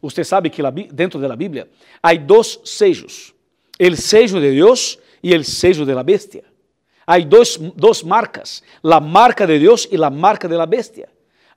Você 0.02 0.24
sabe 0.24 0.50
que 0.50 0.62
dentro 0.92 1.20
da 1.20 1.36
Bíblia 1.36 1.70
há 2.02 2.13
dois 2.16 2.60
sellos: 2.63 3.34
o 3.80 3.96
sello 3.96 4.40
de 4.40 4.52
Deus 4.52 5.00
y 5.22 5.34
el 5.34 5.46
sello 5.46 5.86
de 5.86 5.94
la 5.94 6.04
bestia. 6.04 6.44
Dos, 7.28 7.60
dos 7.76 8.04
marcas, 8.04 8.63
la 8.82 9.00
marca 9.00 9.48
de 9.48 9.60
Dios 9.60 9.88
y 9.90 9.98
la 9.98 10.10
marca 10.10 10.48
de 10.48 10.58
la 10.58 10.66
bestia. 10.66 11.08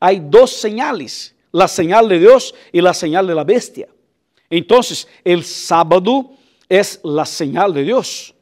Hay 0.00 0.20
dos 0.20 0.52
señales, 0.52 1.34
la 1.52 1.68
señal 1.68 2.08
de 2.08 2.18
Dios 2.18 2.54
y 2.72 2.80
la 2.80 2.94
señal 2.94 3.26
de 3.26 3.34
la 3.34 3.44
bestia. 3.44 3.88
Entonces, 4.48 5.06
el 5.22 5.44
sábado 5.44 6.32
es 6.68 6.98
la 7.04 7.24
señal 7.24 7.72
de 7.72 7.84
Dios. 7.84 8.34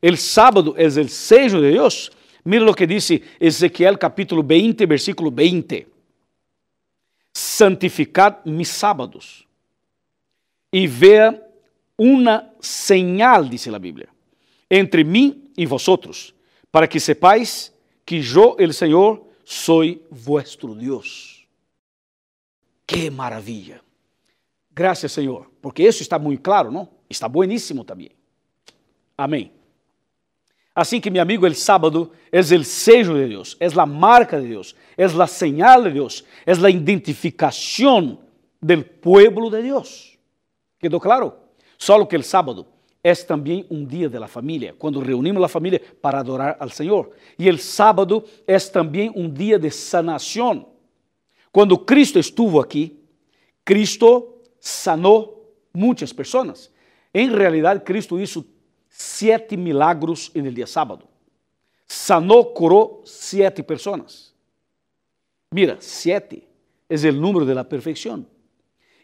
El 0.00 0.18
sábado 0.18 0.74
es 0.76 0.96
el 0.96 1.08
sello 1.08 1.60
de 1.60 1.70
Dios. 1.70 2.10
Mira 2.42 2.64
lo 2.64 2.74
que 2.74 2.86
dice 2.86 3.22
Ezequiel 3.38 3.98
capítulo 3.98 4.42
20, 4.42 4.86
versículo 4.86 5.30
20. 5.30 5.86
Santificad 7.32 8.44
mis 8.44 8.68
sábados 8.68 9.46
y 10.72 10.86
vea 10.86 11.40
una 11.96 12.52
señal, 12.58 13.48
dice 13.48 13.70
la 13.70 13.78
Biblia 13.78 14.08
entre 14.72 15.04
mim 15.04 15.50
e 15.54 15.66
vosotros, 15.66 16.34
para 16.70 16.88
que 16.88 16.98
sepáis 16.98 17.70
que 18.06 18.16
eu, 18.16 18.56
el 18.58 18.72
Senhor, 18.72 19.22
soy 19.44 20.02
vuestro 20.10 20.74
Deus. 20.74 21.46
Que 22.86 23.10
maravilha! 23.10 23.80
Graças, 24.74 25.12
Senhor, 25.12 25.50
porque 25.60 25.82
isso 25.82 26.02
está 26.02 26.18
muito 26.18 26.42
claro, 26.42 26.70
não? 26.70 26.88
Está 27.08 27.28
bueníssimo 27.28 27.84
também. 27.84 28.10
Amém. 29.16 29.52
Assim 30.74 31.00
que, 31.00 31.10
meu 31.10 31.20
amigo, 31.20 31.46
el 31.46 31.54
sábado 31.54 32.12
é 32.30 32.40
o 32.40 32.64
sello 32.64 33.14
de 33.14 33.28
Deus, 33.28 33.56
é 33.60 33.66
a 33.66 33.84
marca 33.84 34.40
de 34.40 34.48
Deus, 34.48 34.74
é 34.96 35.04
a 35.04 35.26
señal 35.26 35.82
de 35.82 35.90
Deus, 35.90 36.24
é 36.46 36.52
a 36.52 36.70
identificação 36.70 38.20
del 38.60 38.84
pueblo 38.84 39.50
de 39.50 39.62
Deus. 39.62 40.16
¿Quedou 40.78 40.98
claro? 40.98 41.34
Só 41.76 42.02
que 42.06 42.16
el 42.16 42.24
sábado 42.24 42.66
é 43.04 43.14
também 43.14 43.66
um 43.68 43.84
dia 43.84 44.08
da 44.08 44.28
família, 44.28 44.74
quando 44.78 45.00
reunimos 45.00 45.42
a 45.42 45.48
família 45.48 45.80
para 46.00 46.20
adorar 46.20 46.56
ao 46.60 46.68
Senhor. 46.68 47.10
E 47.38 47.50
o 47.50 47.58
sábado 47.58 48.24
é 48.46 48.58
também 48.58 49.12
um 49.14 49.28
dia 49.28 49.58
de 49.58 49.70
sanação. 49.70 50.68
Quando 51.50 51.78
Cristo 51.78 52.18
estuvo 52.18 52.60
aqui, 52.60 52.98
Cristo 53.64 54.34
sanou 54.60 55.52
muitas 55.74 56.12
pessoas. 56.12 56.70
Em 57.12 57.28
realidade, 57.28 57.80
Cristo 57.80 58.18
hizo 58.20 58.46
sete 58.88 59.56
milagros 59.56 60.30
no 60.34 60.52
dia 60.52 60.66
sábado. 60.66 61.06
Sanou, 61.86 62.46
curou 62.46 63.02
sete 63.04 63.62
pessoas. 63.62 64.32
Mira, 65.52 65.76
sete 65.80 66.44
é 66.88 67.08
o 67.08 67.12
número 67.12 67.44
da 67.44 67.64
perfeição. 67.64 68.24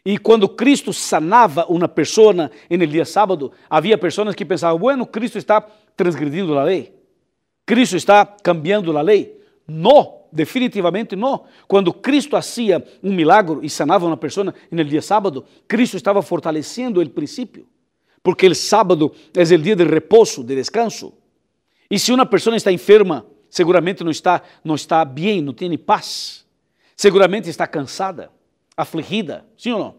E 0.09 0.17
quando 0.17 0.49
Cristo 0.49 0.91
sanava 0.91 1.67
uma 1.69 1.87
pessoa 1.87 2.33
no 2.33 2.87
dia 2.87 3.05
sábado, 3.05 3.51
havia 3.69 3.95
pessoas 3.95 4.33
que 4.33 4.43
pensavam, 4.43 4.79
bueno, 4.79 5.05
Cristo 5.05 5.37
está 5.37 5.61
transgredindo 5.95 6.57
a 6.57 6.63
lei. 6.63 6.91
Cristo 7.63 7.95
está 7.95 8.25
cambiando 8.25 8.97
a 8.97 9.03
lei. 9.03 9.39
Não, 9.67 10.21
definitivamente 10.31 11.15
não. 11.15 11.45
Quando 11.67 11.93
Cristo 11.93 12.31
fazia 12.31 12.83
um 13.03 13.13
milagre 13.13 13.59
e 13.61 13.69
sanava 13.69 14.07
uma 14.07 14.17
pessoa 14.17 14.51
no 14.71 14.83
dia 14.83 14.99
sábado, 14.99 15.45
Cristo 15.67 15.95
estava 15.95 16.23
fortalecendo 16.23 16.99
o 16.99 17.07
princípio. 17.07 17.67
Porque 18.23 18.47
o 18.47 18.55
sábado 18.55 19.13
é 19.35 19.43
o 19.43 19.57
dia 19.59 19.75
de 19.75 19.83
repouso, 19.83 20.43
de 20.43 20.55
descanso. 20.55 21.13
E 21.87 21.99
se 21.99 22.11
uma 22.11 22.25
pessoa 22.25 22.55
está 22.55 22.71
enferma, 22.71 23.27
seguramente 23.47 24.03
não 24.03 24.09
está, 24.09 24.41
não 24.63 24.73
está 24.73 25.05
bem, 25.05 25.39
não 25.39 25.53
tem 25.53 25.77
paz. 25.77 26.47
Seguramente 26.97 27.47
está 27.47 27.67
cansada 27.67 28.38
afligida, 28.81 29.45
sim 29.57 29.71
ou 29.71 29.79
não? 29.79 29.95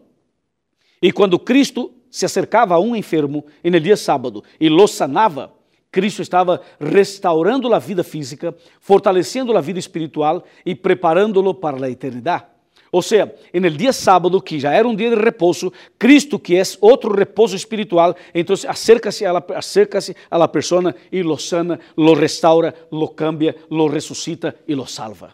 E 1.01 1.11
quando 1.11 1.39
Cristo 1.39 1.93
se 2.09 2.25
acercava 2.25 2.75
a 2.75 2.79
um 2.79 2.95
enfermo 2.95 3.45
no 3.63 3.79
dia 3.79 3.95
sábado 3.95 4.43
e 4.59 4.69
lo 4.69 4.87
sanava, 4.87 5.53
Cristo 5.91 6.21
estava 6.21 6.61
restaurando 6.79 7.73
a 7.73 7.79
vida 7.79 8.03
física, 8.03 8.55
fortalecendo 8.79 9.55
a 9.57 9.61
vida 9.61 9.79
espiritual 9.79 10.43
e 10.65 10.73
preparando-lo 10.73 11.53
para 11.53 11.85
a 11.85 11.89
eternidade. 11.89 12.45
Ou 12.91 13.01
seja, 13.01 13.33
no 13.53 13.69
dia 13.69 13.93
sábado, 13.93 14.41
que 14.41 14.59
já 14.59 14.73
era 14.73 14.85
um 14.85 14.95
dia 14.95 15.09
de 15.09 15.15
repouso, 15.15 15.71
Cristo, 15.97 16.37
que 16.37 16.57
é 16.57 16.63
outro 16.81 17.13
repouso 17.13 17.55
espiritual, 17.55 18.15
então 18.33 18.53
acerca-se 18.67 19.25
a, 19.25 19.43
acerca 19.55 19.99
a 20.29 20.37
la 20.37 20.47
persona 20.47 20.93
e 21.09 21.23
lo 21.23 21.37
sana, 21.37 21.79
lo 21.95 22.13
restaura, 22.13 22.73
lo 22.91 23.09
cambia, 23.09 23.55
lo 23.69 23.87
ressuscita 23.87 24.55
e 24.67 24.75
lo 24.75 24.85
salva. 24.85 25.33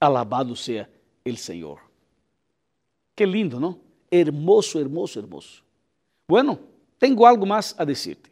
Alabado 0.00 0.56
seja 0.56 0.88
o 1.24 1.36
Senhor. 1.36 1.89
Que 3.20 3.26
lindo, 3.26 3.60
não? 3.60 3.76
Hermoso, 4.10 4.78
hermoso, 4.78 5.18
hermoso. 5.18 5.62
Bueno, 6.26 6.58
tenho 6.98 7.22
algo 7.26 7.44
mais 7.44 7.74
a 7.76 7.84
dizer-te. 7.84 8.30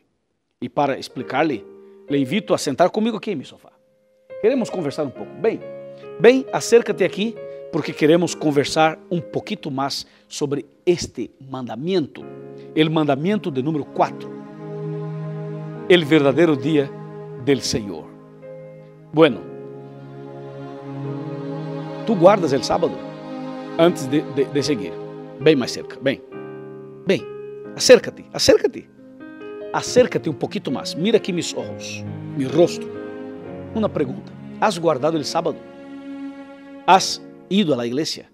E 0.62 0.66
para 0.66 0.98
explicar-lhe, 0.98 1.62
le 2.08 2.16
invito 2.16 2.54
a 2.54 2.56
sentar 2.56 2.88
comigo 2.88 3.18
aqui 3.18 3.32
em 3.32 3.36
meu 3.36 3.44
sofá. 3.44 3.70
Queremos 4.40 4.70
conversar 4.70 5.04
um 5.04 5.10
pouco. 5.10 5.30
Bem, 5.42 5.60
bem, 6.18 6.46
acércate 6.50 7.04
aqui 7.04 7.34
porque 7.70 7.92
queremos 7.92 8.34
conversar 8.34 8.98
um 9.10 9.20
pouquinho 9.20 9.70
mais 9.70 10.06
sobre 10.26 10.64
este 10.86 11.30
mandamento, 11.38 12.22
o 12.22 12.90
mandamento 12.90 13.50
de 13.50 13.62
número 13.62 13.84
4. 13.84 14.26
el 15.90 16.02
verdadero 16.06 16.56
día 16.56 16.90
del 17.44 17.60
Señor. 17.60 18.06
Bueno, 19.12 19.40
tú 22.06 22.16
guardas 22.16 22.54
el 22.54 22.64
sábado 22.64 23.07
antes 23.78 24.06
de, 24.08 24.20
de, 24.34 24.44
de 24.44 24.62
seguir. 24.62 24.92
Bem 25.40 25.56
mais 25.56 25.70
cerca, 25.70 25.98
bem. 26.00 26.20
Bem, 27.06 27.24
acércate, 27.76 28.24
acércate. 28.32 28.88
Acércate 29.72 30.28
um 30.28 30.34
pouquinho 30.34 30.72
mais. 30.72 30.94
Mira 30.94 31.18
aqui 31.18 31.32
meus 31.32 31.54
olhos, 31.54 32.04
meu 32.36 32.50
rosto. 32.50 32.86
Uma 33.74 33.88
pergunta: 33.88 34.32
¿Has 34.60 34.78
guardado 34.78 35.16
o 35.16 35.24
sábado? 35.24 35.58
¿Has 36.86 37.22
ido 37.48 37.76
la 37.76 37.86
igreja? 37.86 38.30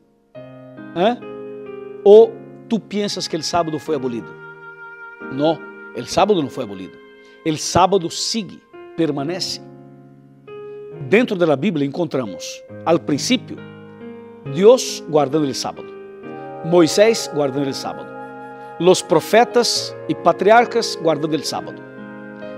¿Eh? 0.96 1.16
¿O 2.04 2.30
tú 2.68 2.80
piensas 2.80 3.28
que 3.28 3.37
el 3.37 3.42
sábado 3.42 3.78
fue 3.78 3.96
abolido? 3.96 4.28
No, 5.33 5.59
el 5.96 6.07
sábado 6.07 6.42
no 6.42 6.48
fue 6.48 6.64
abolido. 6.64 6.92
El 7.44 7.59
sábado 7.59 8.09
sigue, 8.11 8.59
permanece. 8.96 9.61
Dentro 11.11 11.37
da 11.37 11.57
Bíblia 11.57 11.85
encontramos, 11.85 12.64
al 12.87 13.04
princípio, 13.04 13.57
Deus 14.52 15.02
guardando 15.09 15.48
o 15.48 15.54
sábado, 15.54 15.88
Moisés 16.64 17.30
guardando 17.35 17.68
o 17.68 17.74
sábado, 17.74 18.09
los 18.78 19.00
profetas 19.00 19.96
e 20.09 20.14
patriarcas 20.14 20.98
guardando 21.00 21.35
o 21.37 21.44
sábado, 21.44 21.83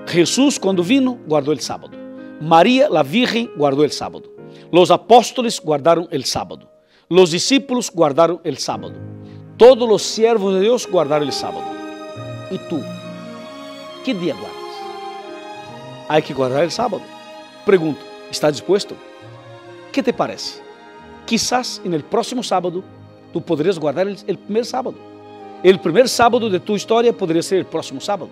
Jesus, 0.09 0.59
quando 0.59 0.83
vino, 0.83 1.19
guardou 1.27 1.55
o 1.55 1.63
sábado, 1.63 1.97
Maria, 2.41 2.89
la 2.89 3.03
Virgem, 3.03 3.51
guardou 3.57 3.85
o 3.85 3.91
sábado, 3.91 4.31
los 4.73 4.91
apóstoles 4.91 5.61
guardaram 5.61 6.09
o 6.13 6.27
sábado, 6.27 6.69
los 7.09 7.31
discípulos 7.31 7.89
guardaram 7.89 8.41
o 8.45 8.61
sábado, 8.61 8.95
todos 9.57 9.89
os 9.89 10.03
siervos 10.03 10.55
de 10.55 10.61
Deus 10.61 10.87
guardaram 10.87 11.29
o 11.29 11.33
sábado. 11.33 11.67
E 12.51 12.59
tu, 12.59 12.81
que 14.05 14.13
dia 14.13 14.35
guardas? 14.35 14.57
Há 16.09 16.21
que 16.21 16.33
guardar 16.33 16.67
o 16.67 16.71
sábado. 16.71 17.03
Pergunto, 17.65 18.01
está 18.31 18.51
disposto? 18.51 18.97
Que 19.93 20.03
te 20.03 20.13
parece? 20.13 20.66
Quizás 21.27 21.83
en 21.85 21.93
el 21.93 22.05
próximo 22.05 22.43
sábado 22.43 22.85
tu 23.33 23.43
poderias 23.43 23.79
guardar 23.79 24.07
el, 24.07 24.17
el 24.27 24.39
primer 24.39 24.65
sábado. 24.65 24.95
El 25.63 25.81
primer 25.81 26.09
sábado 26.09 26.49
de 26.49 26.61
tu 26.61 26.77
história 26.77 27.13
poderia 27.13 27.43
ser 27.43 27.63
o 27.63 27.67
próximo 27.67 28.01
sábado. 28.01 28.31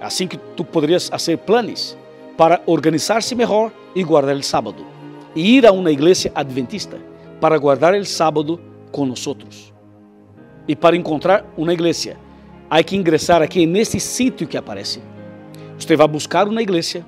Assim 0.00 0.28
que 0.28 0.36
tu 0.36 0.64
poderias 0.64 1.08
fazer 1.08 1.36
planos 1.38 1.96
para 2.36 2.62
organizar-se 2.66 3.34
melhor 3.34 3.72
e 3.94 4.04
guardar 4.04 4.36
o 4.36 4.42
sábado. 4.42 4.86
E 5.34 5.56
ir 5.56 5.66
a 5.66 5.72
uma 5.72 5.90
igreja 5.90 6.30
adventista 6.34 6.98
para 7.40 7.58
guardar 7.58 7.94
o 7.94 8.04
sábado 8.04 8.60
com 8.92 9.04
nós. 9.04 9.26
E 10.68 10.76
para 10.76 10.96
encontrar 10.96 11.44
uma 11.56 11.72
igreja, 11.72 12.16
há 12.70 12.82
que 12.82 12.96
ingressar 12.96 13.42
aqui 13.42 13.66
nesse 13.66 13.98
sítio 13.98 14.46
que 14.46 14.56
aparece. 14.56 15.00
Você 15.78 15.96
vai 15.96 16.08
buscar 16.08 16.46
uma 16.46 16.62
igreja, 16.62 17.04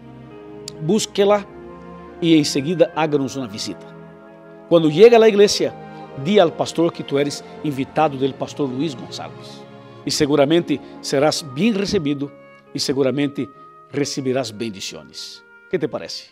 busque-la 0.81 1.45
e 2.21 2.35
em 2.35 2.45
seguida 2.45 2.91
haga-nos 2.97 3.37
uma 3.37 3.47
visita. 3.47 3.98
Quando 4.69 4.91
chega 4.91 5.23
à 5.23 5.29
igreja, 5.29 5.75
di 6.25 6.39
ao 6.39 6.51
pastor 6.51 6.93
que 6.93 7.03
tu 7.03 7.19
eres 7.19 7.45
invitado 7.65 8.17
do 8.17 8.35
pastor 8.35 8.69
Luiz 8.69 8.95
Gonçalves. 8.95 9.63
E 10.05 10.11
seguramente 10.11 10.81
serás 11.03 11.43
bem 11.43 11.73
recebido 11.73 12.31
e 12.75 12.81
seguramente 12.81 13.49
receberás 13.91 14.51
bendições. 14.51 15.43
Que 15.71 15.79
te 15.79 15.89
parece? 15.89 16.31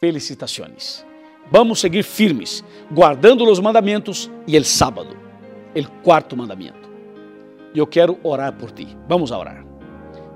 Felicitações. 0.00 1.04
Vamos 1.50 1.80
seguir 1.80 2.02
firmes, 2.02 2.62
guardando 2.90 3.44
os 3.50 3.58
mandamentos 3.58 4.30
e 4.46 4.56
o 4.58 4.64
sábado, 4.64 5.16
o 5.74 6.02
quarto 6.02 6.36
mandamento. 6.36 6.88
Eu 7.74 7.86
quero 7.86 8.18
orar 8.22 8.52
por 8.54 8.70
ti. 8.70 8.86
Vamos 9.08 9.32
a 9.32 9.38
orar. 9.38 9.64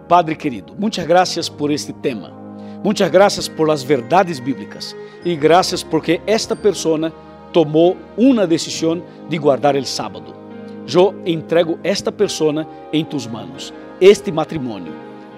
Padre 0.09 0.37
querido, 0.37 0.74
muitas 0.78 1.07
graças 1.07 1.48
por 1.48 1.70
este 1.70 1.92
tema. 1.92 2.41
Muitas 2.85 3.11
graças 3.11 3.49
por 3.49 3.68
las 3.68 3.85
verdades 3.85 4.40
bíblicas 4.40 4.97
e 5.25 5.37
graças 5.37 5.85
porque 5.85 6.21
esta 6.27 6.57
pessoa 6.57 7.12
tomou 7.53 7.97
uma 8.16 8.47
decisão 8.47 9.01
de 9.29 9.38
guardar 9.38 9.77
o 9.77 9.85
sábado. 9.87 10.35
Eu 10.92 11.14
entrego 11.25 11.79
esta 11.85 12.11
pessoa 12.11 12.66
em 12.92 13.05
tus 13.05 13.27
manos, 13.27 13.73
este 14.01 14.33
matrimônio, 14.33 14.92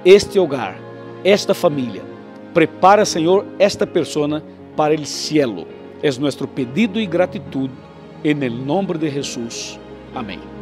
este 0.04 0.38
hogar, 0.38 0.78
esta 1.22 1.52
família. 1.52 2.02
Prepara, 2.54 3.04
Senhor, 3.04 3.44
esta 3.58 3.86
pessoa 3.86 4.42
para 4.74 4.94
o 4.94 5.04
cielo. 5.04 5.66
É 6.02 6.10
nosso 6.18 6.48
pedido 6.48 6.98
e 6.98 7.06
gratitud, 7.06 7.70
em 8.24 8.42
el 8.42 8.54
nombre 8.54 8.98
de 8.98 9.10
Jesus. 9.10 9.78
Amém. 10.14 10.53